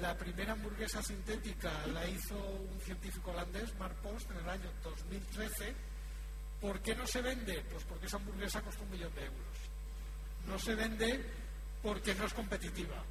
[0.01, 5.75] La primera hamburguesa sintética la hizo un científico holandés, Mark Post, en el año 2013.
[6.61, 7.65] ¿Por qué no se vende?
[7.71, 9.57] Pues porque esa hamburguesa costó un millón de euros.
[10.47, 11.25] No se vende
[11.83, 13.03] porque no es competitiva.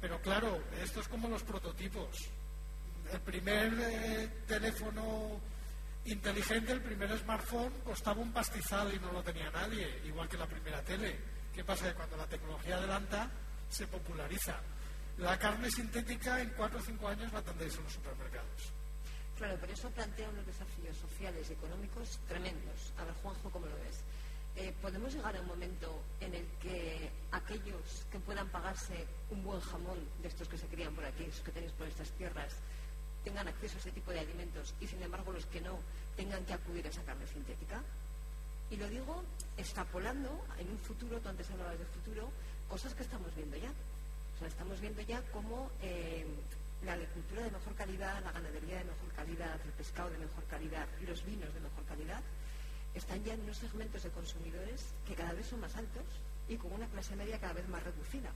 [0.00, 2.28] Pero claro, esto es como los prototipos.
[3.12, 5.40] El primer eh, teléfono
[6.06, 10.46] inteligente, el primer smartphone, costaba un pastizal y no lo tenía nadie, igual que la
[10.46, 11.18] primera tele.
[11.54, 11.88] ¿Qué pasa?
[11.88, 13.30] Que cuando la tecnología adelanta,
[13.68, 14.60] se populariza.
[15.18, 18.72] La carne sintética en cuatro o cinco años la tendréis en los supermercados.
[19.36, 22.92] Claro, pero eso plantea unos desafíos sociales y económicos tremendos.
[22.98, 24.04] A ver, Juanjo, ¿cómo lo ves?
[24.56, 29.60] Eh, ¿Podemos llegar a un momento en el que aquellos que puedan pagarse un buen
[29.60, 32.54] jamón de estos que se crían por aquí, esos que tenéis por estas tierras,
[33.24, 35.80] tengan acceso a ese tipo de alimentos y, sin embargo, los que no
[36.16, 37.82] tengan que acudir a esa carne sintética?
[38.70, 39.24] Y lo digo
[39.56, 42.30] extrapolando en un futuro, tú antes hablabas del futuro,
[42.68, 43.72] cosas que estamos viendo ya.
[44.34, 45.93] O sea, estamos viendo ya cómo eh,
[46.96, 50.86] la agricultura de mejor calidad, la ganadería de mejor calidad, el pescado de mejor calidad
[51.02, 52.22] y los vinos de mejor calidad
[52.94, 56.04] están ya en unos segmentos de consumidores que cada vez son más altos
[56.46, 58.30] y con una clase media cada vez más reducida,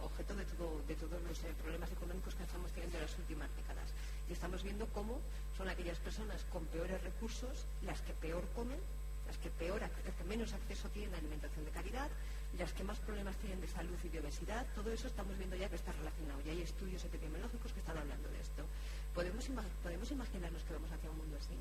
[0.00, 3.88] objeto de todos los eh, problemas económicos que estamos teniendo en las últimas décadas.
[4.28, 5.20] Y estamos viendo cómo
[5.56, 8.80] son aquellas personas con peores recursos las que peor comen,
[9.26, 12.10] las que, peor, las que menos acceso tienen a alimentación de calidad,
[12.58, 14.66] las que más problemas tienen de salud y de obesidad.
[14.74, 16.40] Todo eso estamos viendo ya que está relacionado.
[16.44, 18.64] Y hay estudios epidemiológicos que están hablando de esto.
[19.14, 19.48] ¿Podemos,
[19.82, 21.56] ¿podemos imaginarnos que vamos hacia un mundo así?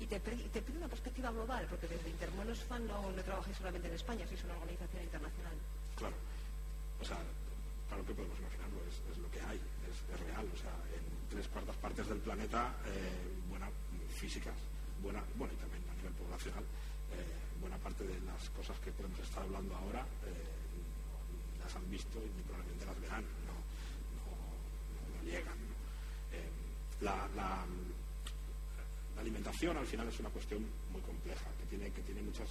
[0.00, 3.94] Y te, pido una perspectiva global, porque desde Intermonos Fan no, no trabajáis solamente en
[3.94, 5.54] España, sois una organización internacional.
[5.94, 6.16] Claro.
[7.00, 7.18] O sea,
[7.88, 10.46] claro que podemos imaginarlo, es, lo que hay, es, real.
[10.52, 13.70] O sea, en tres cuartas partes del planeta, eh, buena,
[14.18, 14.58] físicas,
[15.00, 16.64] buena, bueno, y también a nivel poblacional,
[17.14, 22.20] eh, buena parte de las cosas que podemos estar hablando ahora eh, las han visto
[22.20, 23.56] y probablemente las verán, no,
[25.24, 25.56] llegan.
[27.00, 27.64] la, la
[29.16, 30.60] alimentación al final es una cuestión
[30.92, 32.48] muy compleja, que tiene, que tiene muchas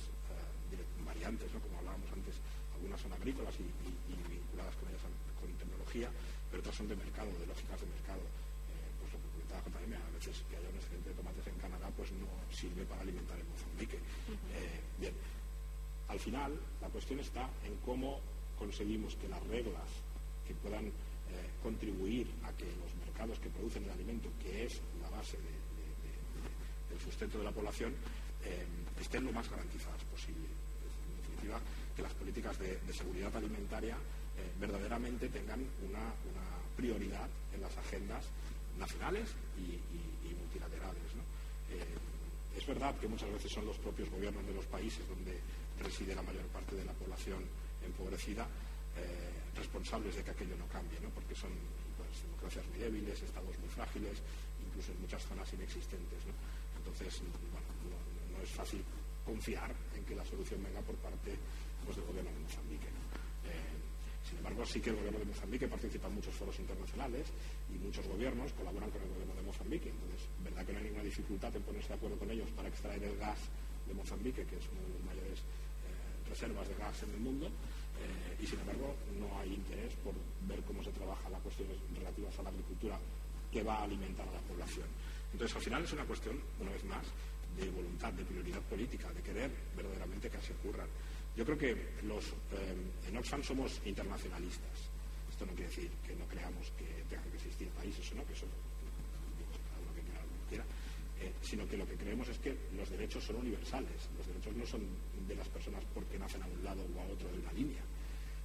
[0.73, 2.34] eh, variantes, como hablábamos antes,
[2.73, 3.69] algunas son agrícolas y,
[4.10, 5.06] vinculadas con ellas
[5.38, 6.10] con tecnología,
[6.49, 8.26] pero otras son de mercado, de lógicas de mercado.
[8.73, 11.15] Eh, pues lo que comentaba JM, a veces que haya un excedente de
[11.91, 13.98] pues no sirve para alimentar en Mozambique.
[13.98, 15.13] Eh, bien,
[16.08, 18.19] al final la cuestión está en cómo
[18.58, 19.88] conseguimos que las reglas
[20.48, 20.91] que puedan
[21.63, 25.63] contribuir a que los mercados que producen el alimento, que es la base de,
[26.93, 27.93] el sustento de la población
[28.46, 28.65] eh,
[29.00, 30.46] estén lo más garantizadas posible.
[30.46, 31.60] En definitiva,
[31.96, 36.13] que las políticas de, seguridad alimentaria eh, verdaderamente tengan una,
[36.76, 38.26] prioridad en las agendas
[38.80, 39.78] nacionales y,
[40.34, 41.04] multilaterales.
[41.13, 41.22] Eh,
[42.63, 45.36] es verdad que muchas veces son los propios gobiernos de los países donde
[45.84, 47.43] reside la mayor parte de la población
[47.84, 48.47] empobrecida
[49.54, 51.52] responsables de que aquello no cambie, porque son
[51.97, 54.17] pues, democracias muy débiles, estados muy frágiles,
[54.63, 56.23] incluso en muchas zonas inexistentes.
[56.78, 57.21] Entonces,
[58.32, 58.82] no, es fácil
[59.26, 61.36] confiar en que la solución venga por parte
[61.84, 62.88] pues, del gobierno de Mozambique.
[63.43, 63.83] Eh,
[64.27, 67.27] sin embargo, sí que el gobierno de Mozambique participa en muchos foros internacionales
[67.69, 69.89] y muchos gobiernos colaboran con el gobierno de Mozambique.
[69.89, 73.03] Entonces, verdad que no hay ninguna dificultad en ponerse de acuerdo con ellos para extraer
[73.03, 73.39] el gas
[73.88, 77.47] de Mozambique, que es una de las mayores eh, reservas de gas en el mundo,
[77.47, 80.13] eh, y sin embargo no hay interés por
[80.47, 82.97] ver cómo se trabaja las cuestiones relativas a la agricultura
[83.51, 84.88] que va a alimentar a la población.
[85.31, 87.05] Entonces, al final es una cuestión, una vez más,
[87.57, 90.86] de voluntad, de prioridad política, de querer verdaderamente que así ocurra.
[91.36, 94.91] Yo creo que los, eh, en Oxfam somos internacionalistas.
[95.30, 98.34] Esto no quiere decir que no creamos que tengan que existir países o no, que
[98.34, 100.65] eso cada que quiera, quiera
[101.24, 104.10] eh, sino que lo que creemos es que los derechos son universales.
[104.17, 104.82] Los derechos no son
[105.28, 107.82] de las personas porque nacen a un lado o a otro de una línea.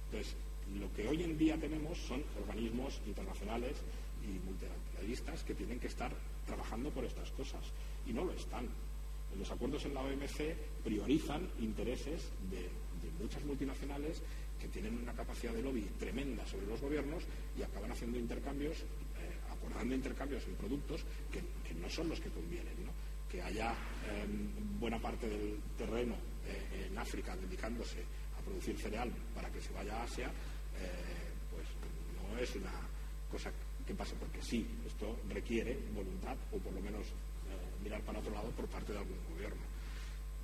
[0.05, 0.35] Entonces,
[0.79, 3.75] lo que hoy en día tenemos son organismos internacionales
[4.23, 6.11] y multilateralistas que tienen que estar
[6.45, 7.61] trabajando por estas cosas
[8.07, 8.67] y no lo están.
[9.37, 12.69] Los acuerdos en la OMC priorizan intereses de,
[13.19, 14.21] muchas multinacionales
[14.59, 17.23] que tienen una capacidad de lobby tremenda sobre los gobiernos
[17.57, 18.85] y acaban haciendo intercambios, eh,
[19.49, 21.41] acordando intercambios en productos que,
[21.73, 22.75] no son los que convienen.
[23.29, 23.75] Que haya
[24.09, 26.15] em, buena parte del terreno
[26.45, 28.03] eh, en África dedicándose
[28.37, 31.67] a producir cereal para que se vaya a Asia, eh, pues
[32.17, 32.73] no es una
[33.29, 33.51] cosa
[33.85, 37.05] que pase porque sí, esto requiere voluntad o por lo menos
[37.83, 39.61] mirar para otro lado por parte de algún gobierno.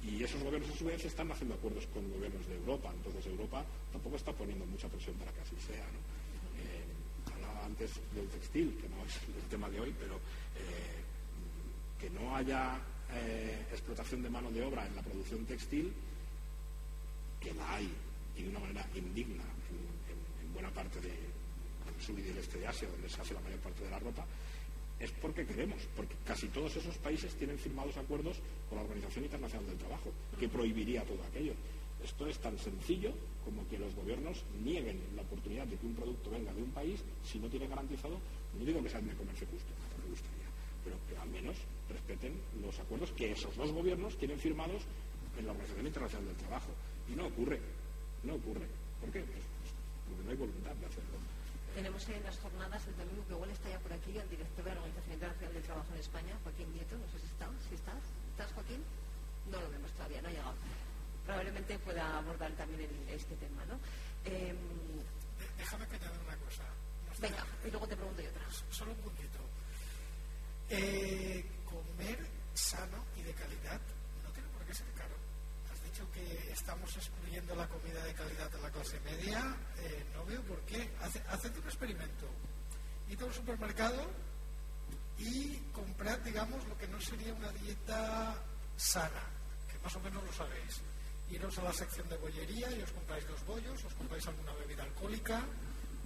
[0.04, 3.66] Y esos gobiernos a su vez están haciendo acuerdos con gobiernos de Europa, entonces Europa
[3.92, 5.84] tampoco está poniendo mucha presión para que así sea.
[5.84, 11.02] Eh, hablaba antes del textil, que no es el tema de hoy, pero eh,
[12.00, 12.80] que no haya
[13.72, 15.94] explotación de mano de obra en la producción textil,
[17.40, 17.90] que la hay
[18.36, 19.44] y de una manera indigna
[20.44, 21.14] en buena parte de,
[22.00, 24.26] sur y del este de Asia, donde se hace la mayor parte de la ropa,
[25.06, 28.38] es porque queremos, porque casi todos esos países tienen firmados acuerdos
[28.68, 31.54] con la Organización Internacional del Trabajo, que prohibiría todo aquello.
[32.04, 33.14] Esto es tan sencillo
[33.46, 37.00] como que los gobiernos nieguen la oportunidad de que un producto venga de un país
[37.24, 38.18] si no tiene garantizado,
[38.58, 40.50] no digo que sea de comercio justo, no me gustaría,
[40.84, 41.56] pero que al menos
[41.90, 44.82] respeten los acuerdos que esos dos gobiernos tienen firmados
[45.38, 46.72] en la Organización Internacional del Trabajo.
[47.12, 47.60] Y no ocurre,
[48.24, 48.66] no ocurre.
[49.00, 49.20] ¿Por qué?
[49.22, 49.74] Pues, pues
[50.10, 51.35] porque no hay voluntad de hacerlo.
[51.76, 54.72] Tenemos en las jornadas el domingo, que igual está ya por aquí, el director de
[54.72, 58.04] la Organización Internacional del Trabajo en España, Joaquín Nieto, no sé si está, si estás.
[58.32, 58.82] ¿Estás, Joaquín?
[59.52, 60.56] No lo vemos todavía, no ha llegado.
[61.26, 63.78] Probablemente pueda abordar también este tema, ¿no?
[64.24, 64.56] Em,
[65.58, 66.64] déjame que te dé una cosa.
[67.20, 68.48] Venga, y luego te pregunto yo otra.
[68.72, 69.40] Solo un poquito.
[70.70, 72.20] Eh, comer
[72.54, 73.82] sano y de calidad
[74.24, 75.25] no tiene por qué ser caro.
[75.96, 79.56] Dicho que estamos excluyendo la comida de calidad de la clase media.
[79.80, 80.92] Eh, no veo por qué.
[81.00, 82.28] haced un experimento.
[83.08, 84.04] Id a un supermercado
[85.18, 88.36] y comprad, digamos, lo que no sería una dieta
[88.76, 89.24] sana,
[89.72, 90.82] que más o menos lo sabéis.
[91.32, 94.84] Iros a la sección de bollería y os compráis dos bollos, os compráis alguna bebida
[94.84, 95.46] alcohólica,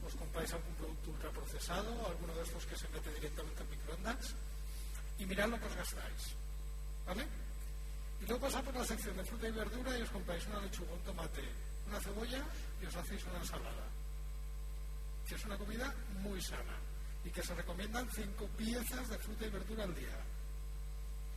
[0.06, 4.36] os compráis algún producto ultraprocesado, alguno de estos que se mete directamente en microondas,
[5.18, 6.36] y mirad lo que os gastáis.
[7.08, 7.49] ¿Vale?
[8.22, 10.94] Y luego pasad por la sección de fruta y verdura y os compráis una lechuga,
[10.94, 11.44] un tomate,
[11.88, 12.44] una cebolla
[12.82, 13.88] y os hacéis una ensalada.
[15.28, 16.76] Que es una comida muy sana
[17.24, 20.18] y que se recomiendan cinco piezas de fruta y verdura al día.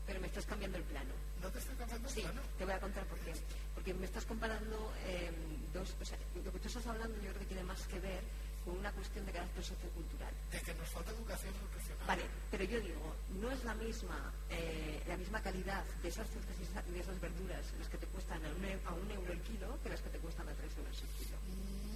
[0.06, 1.14] Pero me estás cambiando el plano.
[1.40, 2.40] ¿No te estoy cambiando el sí, plano?
[2.58, 3.32] te voy a contar por qué.
[3.74, 5.34] Porque me estás comparando em,
[5.72, 5.94] dos...
[6.00, 8.22] O sea, lo que tú estás hablando yo creo que tiene más que ver
[8.64, 10.34] con una cuestión de carácter sociocultural.
[10.50, 12.06] De que nos falta educación nutricional.
[12.06, 16.56] Vale, pero yo digo, no es la misma eh, la misma calidad de esas frutas
[16.58, 19.40] y de esas verduras las que te cuestan a un, e, a un euro el
[19.42, 21.91] kilo que las que te cuestan a tres euros el kilo.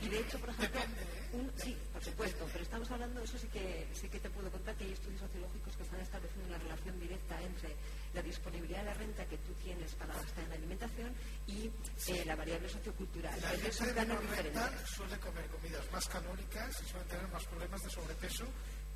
[0.00, 1.50] Y de hecho, por ejemplo, ¿eh?
[1.56, 4.84] sí, por supuesto, pero estamos hablando, eso sí que, sí que te puedo contar que
[4.84, 7.74] hay estudios sociológicos que están estableciendo una relación directa entre
[8.14, 11.14] la disponibilidad de la renta que tú tienes para gastar en la alimentación
[11.46, 11.70] y
[12.08, 13.40] eh, la variable sociocultural.
[13.40, 18.44] La gente suele comer comidas más calóricas y suelen tener más problemas de sobrepeso,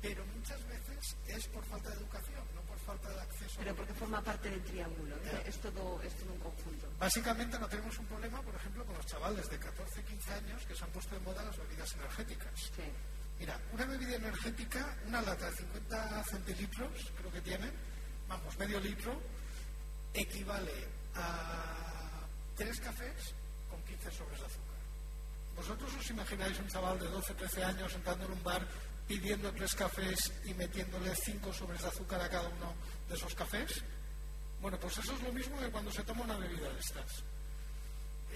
[0.01, 3.55] pero muchas veces es por falta de educación, no por falta de acceso.
[3.59, 6.87] Pero porque forma parte del triángulo, es, todo, es todo un conjunto.
[6.99, 10.75] Básicamente no tenemos un problema, por ejemplo, con los chavales de 14, 15 años que
[10.75, 12.71] se han puesto de moda las bebidas energéticas.
[12.75, 12.83] Sí.
[13.39, 17.71] Mira, una bebida energética, una lata de 50 centilitros, creo que tiene,
[18.27, 19.19] vamos, medio litro,
[20.13, 22.25] equivale a
[22.55, 23.33] tres cafés
[23.69, 24.71] con 15 sobres de azúcar.
[25.55, 28.65] ¿Vosotros os imagináis un chaval de 12, 13 años entrando en un bar
[29.11, 32.73] pidiendo tres cafés y metiéndole cinco sobres de azúcar a cada uno
[33.09, 33.83] de esos cafés?
[34.61, 37.23] Bueno, pues eso es lo mismo que cuando se toma una bebida de estas.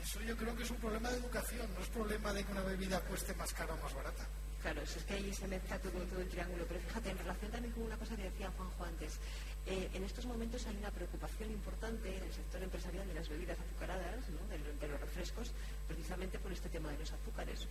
[0.04, 2.64] Eso yo creo que es un problema de educación, no es problema de que una
[2.64, 4.28] bebida cueste más cara o más barata.
[4.62, 6.66] Claro, es que ahí se mezcla todo, todo el triángulo.
[6.68, 9.20] Pero fíjate, en relación también con una cosa que decía Juanjo antes,
[9.66, 13.58] eh, en estos momentos hay una preocupación importante en el sector empresarial de las bebidas
[13.60, 15.52] azucaradas, de, los refrescos,
[15.88, 17.68] precisamente por este tema de los azúcares,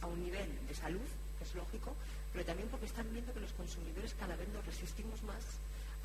[0.00, 1.94] a un nivel de salud, que es lógico,
[2.32, 5.42] pero también porque están viendo que los consumidores cada vez nos resistimos más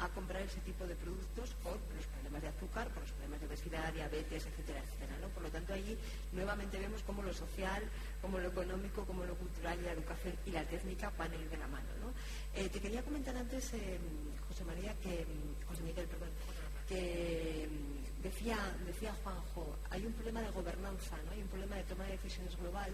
[0.02, 3.48] a comprar ese tipo de productos por los problemas de azúcar, por los problemas de
[3.48, 5.18] obesidad, diabetes, etcétera, etcétera.
[5.22, 5.28] ¿no?
[5.30, 5.96] Por lo tanto, allí
[6.32, 7.84] nuevamente vemos cómo lo social,
[8.20, 11.50] como lo económico, como lo cultural y la educación y la técnica van a ir
[11.50, 11.90] de la mano.
[12.02, 12.14] ¿no?
[12.56, 14.00] Eh, te quería comentar antes, eh,
[14.48, 15.26] José María, que
[15.68, 16.08] José Miguel,
[16.88, 21.32] que mm, decía, decía Juanjo, hay un problema de gobernanza, ¿no?
[21.32, 22.92] hay un problema de toma de decisiones global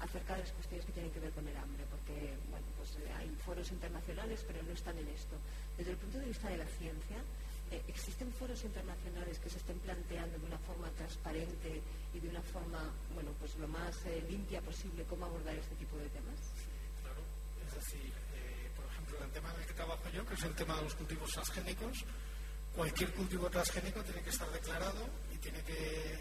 [0.00, 3.12] acerca de las cuestiones que tienen que ver con el hambre, porque bueno, pues, eh,
[3.16, 5.36] hay foros internacionales, pero no están en esto.
[5.76, 7.18] Desde el punto de vista de la ciencia,
[7.70, 11.82] eh, ¿existen foros internacionales que se estén planteando de una forma transparente
[12.14, 15.96] y de una forma, bueno, pues lo más eh, limpia posible cómo abordar este tipo
[15.98, 16.40] de temas?
[17.02, 17.20] claro,
[17.66, 18.12] es decir,
[18.74, 20.94] por ejemplo, el tema en el que trabajo yo, que es el tema de los
[20.94, 22.04] cultivos transgénicos,
[22.74, 26.18] cualquier cultivo transgénico tiene que estar declarado y tiene que,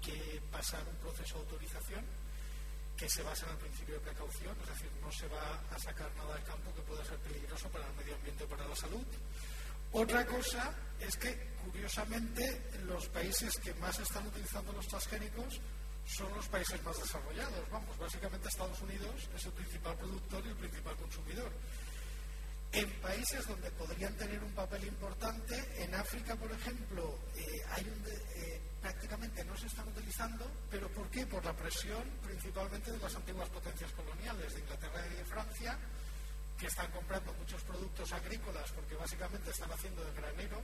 [0.00, 2.27] que pasar un proceso de autorización
[2.98, 6.10] que se basa en el principio de precaución, es decir, no se va a sacar
[6.16, 9.06] nada del campo que pueda ser peligroso para el medio ambiente o para la salud.
[9.92, 11.32] Otra cosa es que,
[11.64, 15.60] curiosamente, los países que más están utilizando los transgénicos
[16.06, 17.70] son los países más desarrollados.
[17.70, 21.52] Vamos, básicamente Estados Unidos es el principal productor y el principal consumidor.
[22.72, 28.04] En países donde podrían tener un papel importante, en África, por ejemplo, eh, hay un,
[28.34, 31.26] eh, prácticamente no se están utilizando, pero ¿por qué?
[31.26, 35.78] Por la presión principalmente de las antiguas potencias coloniales, de Inglaterra y de Francia,
[36.56, 40.60] que están comprando muchos productos agrícolas porque básicamente están haciendo de granero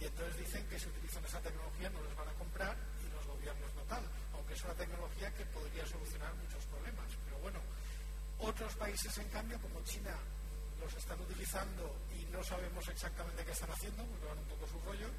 [0.00, 3.26] y entonces dicen que si utilizan esa tecnología no les van a comprar y los
[3.26, 4.02] gobiernos no tal,
[4.34, 7.06] aunque es una tecnología que podría solucionar muchos problemas.
[7.24, 7.60] Pero bueno,
[8.38, 10.14] otros países en cambio, como China,
[10.80, 14.80] los están utilizando y no sabemos exactamente qué están haciendo, porque van un poco su
[14.80, 15.10] rollo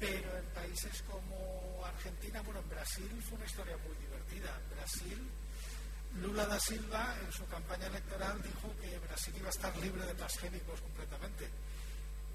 [0.00, 4.56] pero en países como Argentina, bueno, en Brasil fue una historia muy divertida.
[4.56, 5.30] En Brasil,
[6.16, 10.14] Lula da Silva en su campaña electoral dijo que Brasil iba a estar libre de
[10.14, 11.50] transgénicos completamente.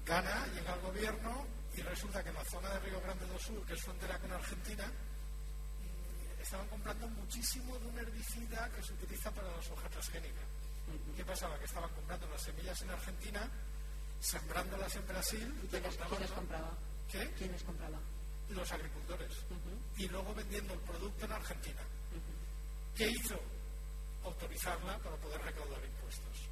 [0.06, 1.44] Gana, llega al gobierno
[1.74, 4.30] y resulta que en la zona de Río Grande do Sul, que es frontera con
[4.30, 10.46] Argentina, mm, estaban comprando muchísimo de un herbicida que se utiliza para la soja transgénica.
[11.16, 11.58] ¿Qué pasaba?
[11.58, 13.50] Que estaban comprando las semillas en Argentina,
[14.20, 15.60] sembrándolas en Brasil.
[15.64, 15.96] ¿Y quién las
[16.30, 16.70] compraba?
[17.10, 17.32] ¿Qué?
[17.38, 17.98] ¿Quién les compraba?
[18.50, 19.32] Los agricultores.
[19.96, 21.82] Y luego vendiendo el producto en Argentina.
[22.94, 23.38] ¿Qué hizo?
[24.24, 26.48] Autorizarla para poder recaudar impuestos.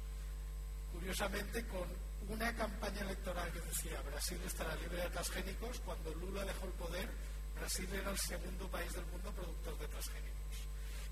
[0.93, 1.87] Curiosamente, con
[2.29, 7.09] una campaña electoral que decía Brasil estará libre de transgénicos, cuando Lula dejó el poder,
[7.55, 10.35] Brasil era el segundo país del mundo productor de transgénicos.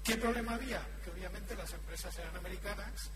[0.03, 0.85] ¿Qué problema había?
[1.03, 3.09] Que obviamente las empresas eran americanas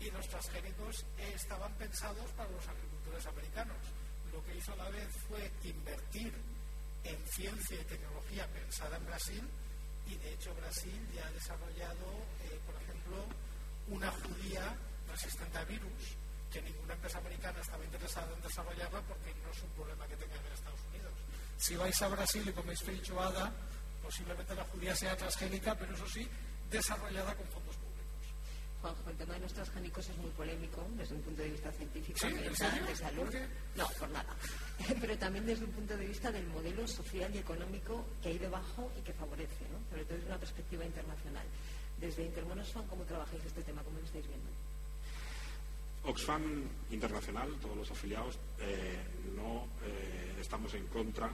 [0.00, 3.76] y los transgénicos estaban pensados para los agricultores americanos.
[4.32, 6.32] Lo que hizo a la vez fue invertir
[7.04, 9.48] en ciencia y tecnología pensada en Brasil
[10.06, 12.06] y de hecho Brasil ya ha desarrollado,
[12.44, 13.16] eh, por ejemplo,
[13.88, 14.74] una judía
[15.08, 16.16] resistente a virus
[16.50, 20.44] que ninguna empresa americana estaba interesada en desarrollarla porque no es un problema que tengan
[20.46, 21.12] en Estados Unidos.
[21.56, 23.52] Si vais a Brasil y coméis feijoada,
[24.02, 26.28] posiblemente la judía sea transgénica, pero eso sí,
[26.70, 27.61] desarrollada con.
[28.82, 32.18] Juanjo, el tema de los transgénicos es muy polémico desde un punto de vista científico,
[32.18, 32.32] ¿Sí?
[32.32, 33.32] de salud.
[33.76, 34.36] No, por nada.
[35.00, 38.90] Pero también desde un punto de vista del modelo social y económico que hay debajo
[38.98, 39.78] y que favorece, ¿no?
[39.88, 41.46] sobre todo desde una perspectiva internacional.
[42.00, 43.82] Desde Intermonosfan, ¿cómo trabajáis este tema?
[43.84, 44.50] ¿Cómo lo estáis viendo?
[46.04, 48.98] Oxfam Internacional, todos los afiliados, eh,
[49.36, 51.30] no eh, estamos en contra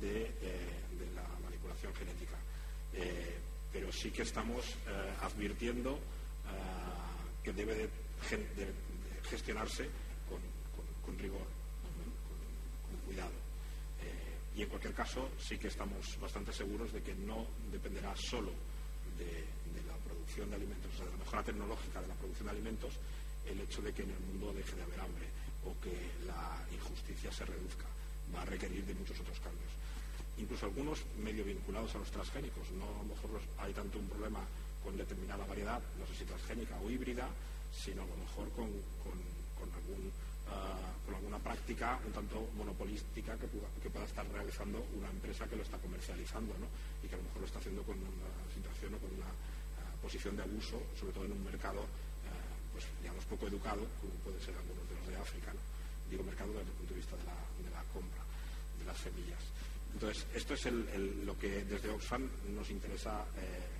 [0.00, 2.36] de, eh, de la manipulación genética,
[3.72, 4.64] pero sí que estamos
[5.20, 5.98] advirtiendo
[7.44, 7.88] que debe de,
[8.30, 8.72] de, de
[9.28, 9.88] gestionarse
[10.28, 11.46] con, rigor,
[12.88, 13.32] con, cuidado.
[14.56, 18.50] y en cualquier caso, sí que estamos bastante seguros de que no dependerá solo
[19.18, 22.46] de, de la producción de alimentos, o sea, de la mejora tecnológica de la producción
[22.46, 22.94] de alimentos,
[23.46, 25.28] el hecho de que en el mundo deje de haber hambre
[25.64, 25.92] o que
[26.26, 27.84] la injusticia se reduzca.
[28.34, 29.70] Va a requerir de muchos otros cambios.
[30.38, 32.70] Incluso algunos medio vinculados a los transgénicos.
[32.72, 34.40] No a lo mejor hay tanto un problema
[34.84, 37.26] con determinada variedad, no sé si transgénica o híbrida,
[37.72, 38.68] sino a lo mejor con,
[39.02, 39.16] con,
[39.56, 45.08] con uh, con alguna práctica un tanto monopolística que pueda, que pueda, estar realizando una
[45.10, 46.68] empresa que lo está comercializando ¿no?
[47.02, 50.02] y que a lo mejor lo está haciendo con una situación o con una uh,
[50.02, 51.82] posición de abuso, sobre todo en un mercado
[52.74, 55.60] pues digamos poco educado, como puede ser algunos de los de África, ¿no?
[56.10, 58.22] digo mercado desde el punto de vista de la, compra
[58.78, 59.38] de las semillas.
[59.94, 63.73] Entonces, esto es el, lo que desde Oxfam nos interesa eh,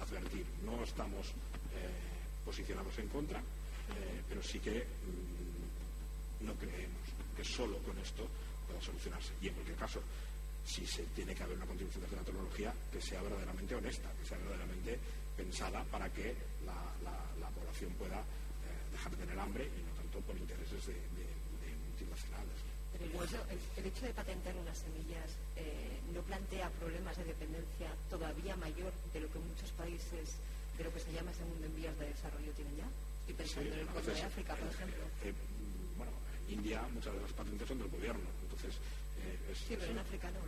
[0.00, 0.46] advertir.
[0.64, 7.02] No estamos eh, posicionados en contra, eh, pero sí que mmm, no creemos
[7.36, 8.26] que solo con esto
[8.66, 9.32] pueda solucionarse.
[9.40, 10.00] Y en cualquier caso,
[10.64, 14.26] si se tiene que haber una contribución desde la tecnología que sea verdaderamente honesta, que
[14.26, 14.98] sea verdaderamente
[15.36, 16.34] pensada para que
[16.64, 16.74] la,
[17.04, 20.96] la, la población pueda eh, dejar de tener hambre y no tanto por intereses de
[21.96, 22.75] multinacionales.
[22.98, 27.24] Pero el hecho, el, el hecho, de patentar unas semillas eh, no plantea problemas de
[27.24, 30.36] dependencia todavía mayor de lo que muchos países
[30.78, 32.88] de lo que se llama ese mundo en vías de desarrollo tienen ya.
[33.20, 35.02] Estoy pensando sí, en el cuerno de África, por eh, ejemplo.
[35.24, 35.34] Eh,
[35.96, 36.12] bueno,
[36.46, 38.74] en India muchas de las patentes son del gobierno, entonces...
[39.20, 40.40] Eh, es, sí, pero en África no.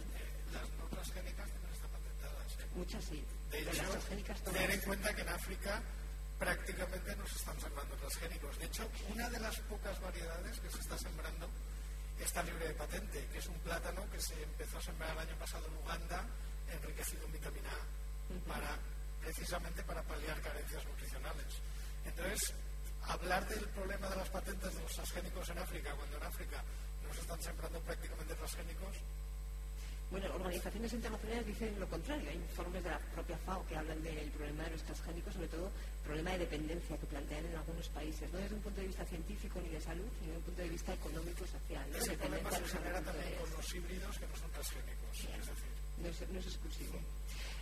[0.52, 2.48] Las no están patentadas.
[2.74, 3.24] Muchas sí.
[3.50, 5.82] De hecho, tener en cuenta que en África
[6.38, 8.58] prácticamente no se están sembrando transgénicos.
[8.58, 11.48] De hecho, una de las pocas variedades que se está sembrando
[12.24, 15.36] está libre de patente, que es un plátano que se empezó a sembrar el año
[15.36, 16.24] pasado en Uganda,
[16.72, 18.76] enriquecido en vitamina A, para,
[19.20, 21.62] precisamente para paliar carencias nutricionales.
[22.04, 22.54] Entonces,
[23.02, 26.62] hablar del problema de las patentes de los transgénicos en África, cuando en África
[27.06, 28.96] no se están sembrando prácticamente transgénicos,
[30.10, 32.30] bueno, organizaciones internacionales dicen lo contrario.
[32.30, 35.70] Hay informes de la propia FAO que hablan del problema de los transgénicos, sobre todo
[36.02, 39.60] problema de dependencia que plantean en algunos países, no desde un punto de vista científico
[39.60, 41.90] ni de salud, sino desde un punto de vista económico y social.
[41.90, 41.98] ¿no?
[41.98, 45.08] Ese problema se genera también con los híbridos que no son transgénicos.
[45.12, 45.72] Sí, es decir.
[45.98, 46.98] no, es, no es exclusivo.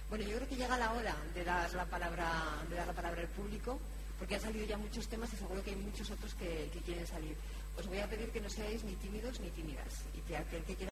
[0.08, 3.22] Bueno, yo creo que llega la hora de dar la palabra, de dar la palabra
[3.22, 3.80] al público,
[4.18, 7.06] porque han salido ya muchos temas y seguro que hay muchos otros que, que quieren
[7.06, 7.36] salir.
[7.76, 10.76] Os voy a pedir que no seáis ni tímidos ni tímidas y que aquel que
[10.76, 10.84] quiera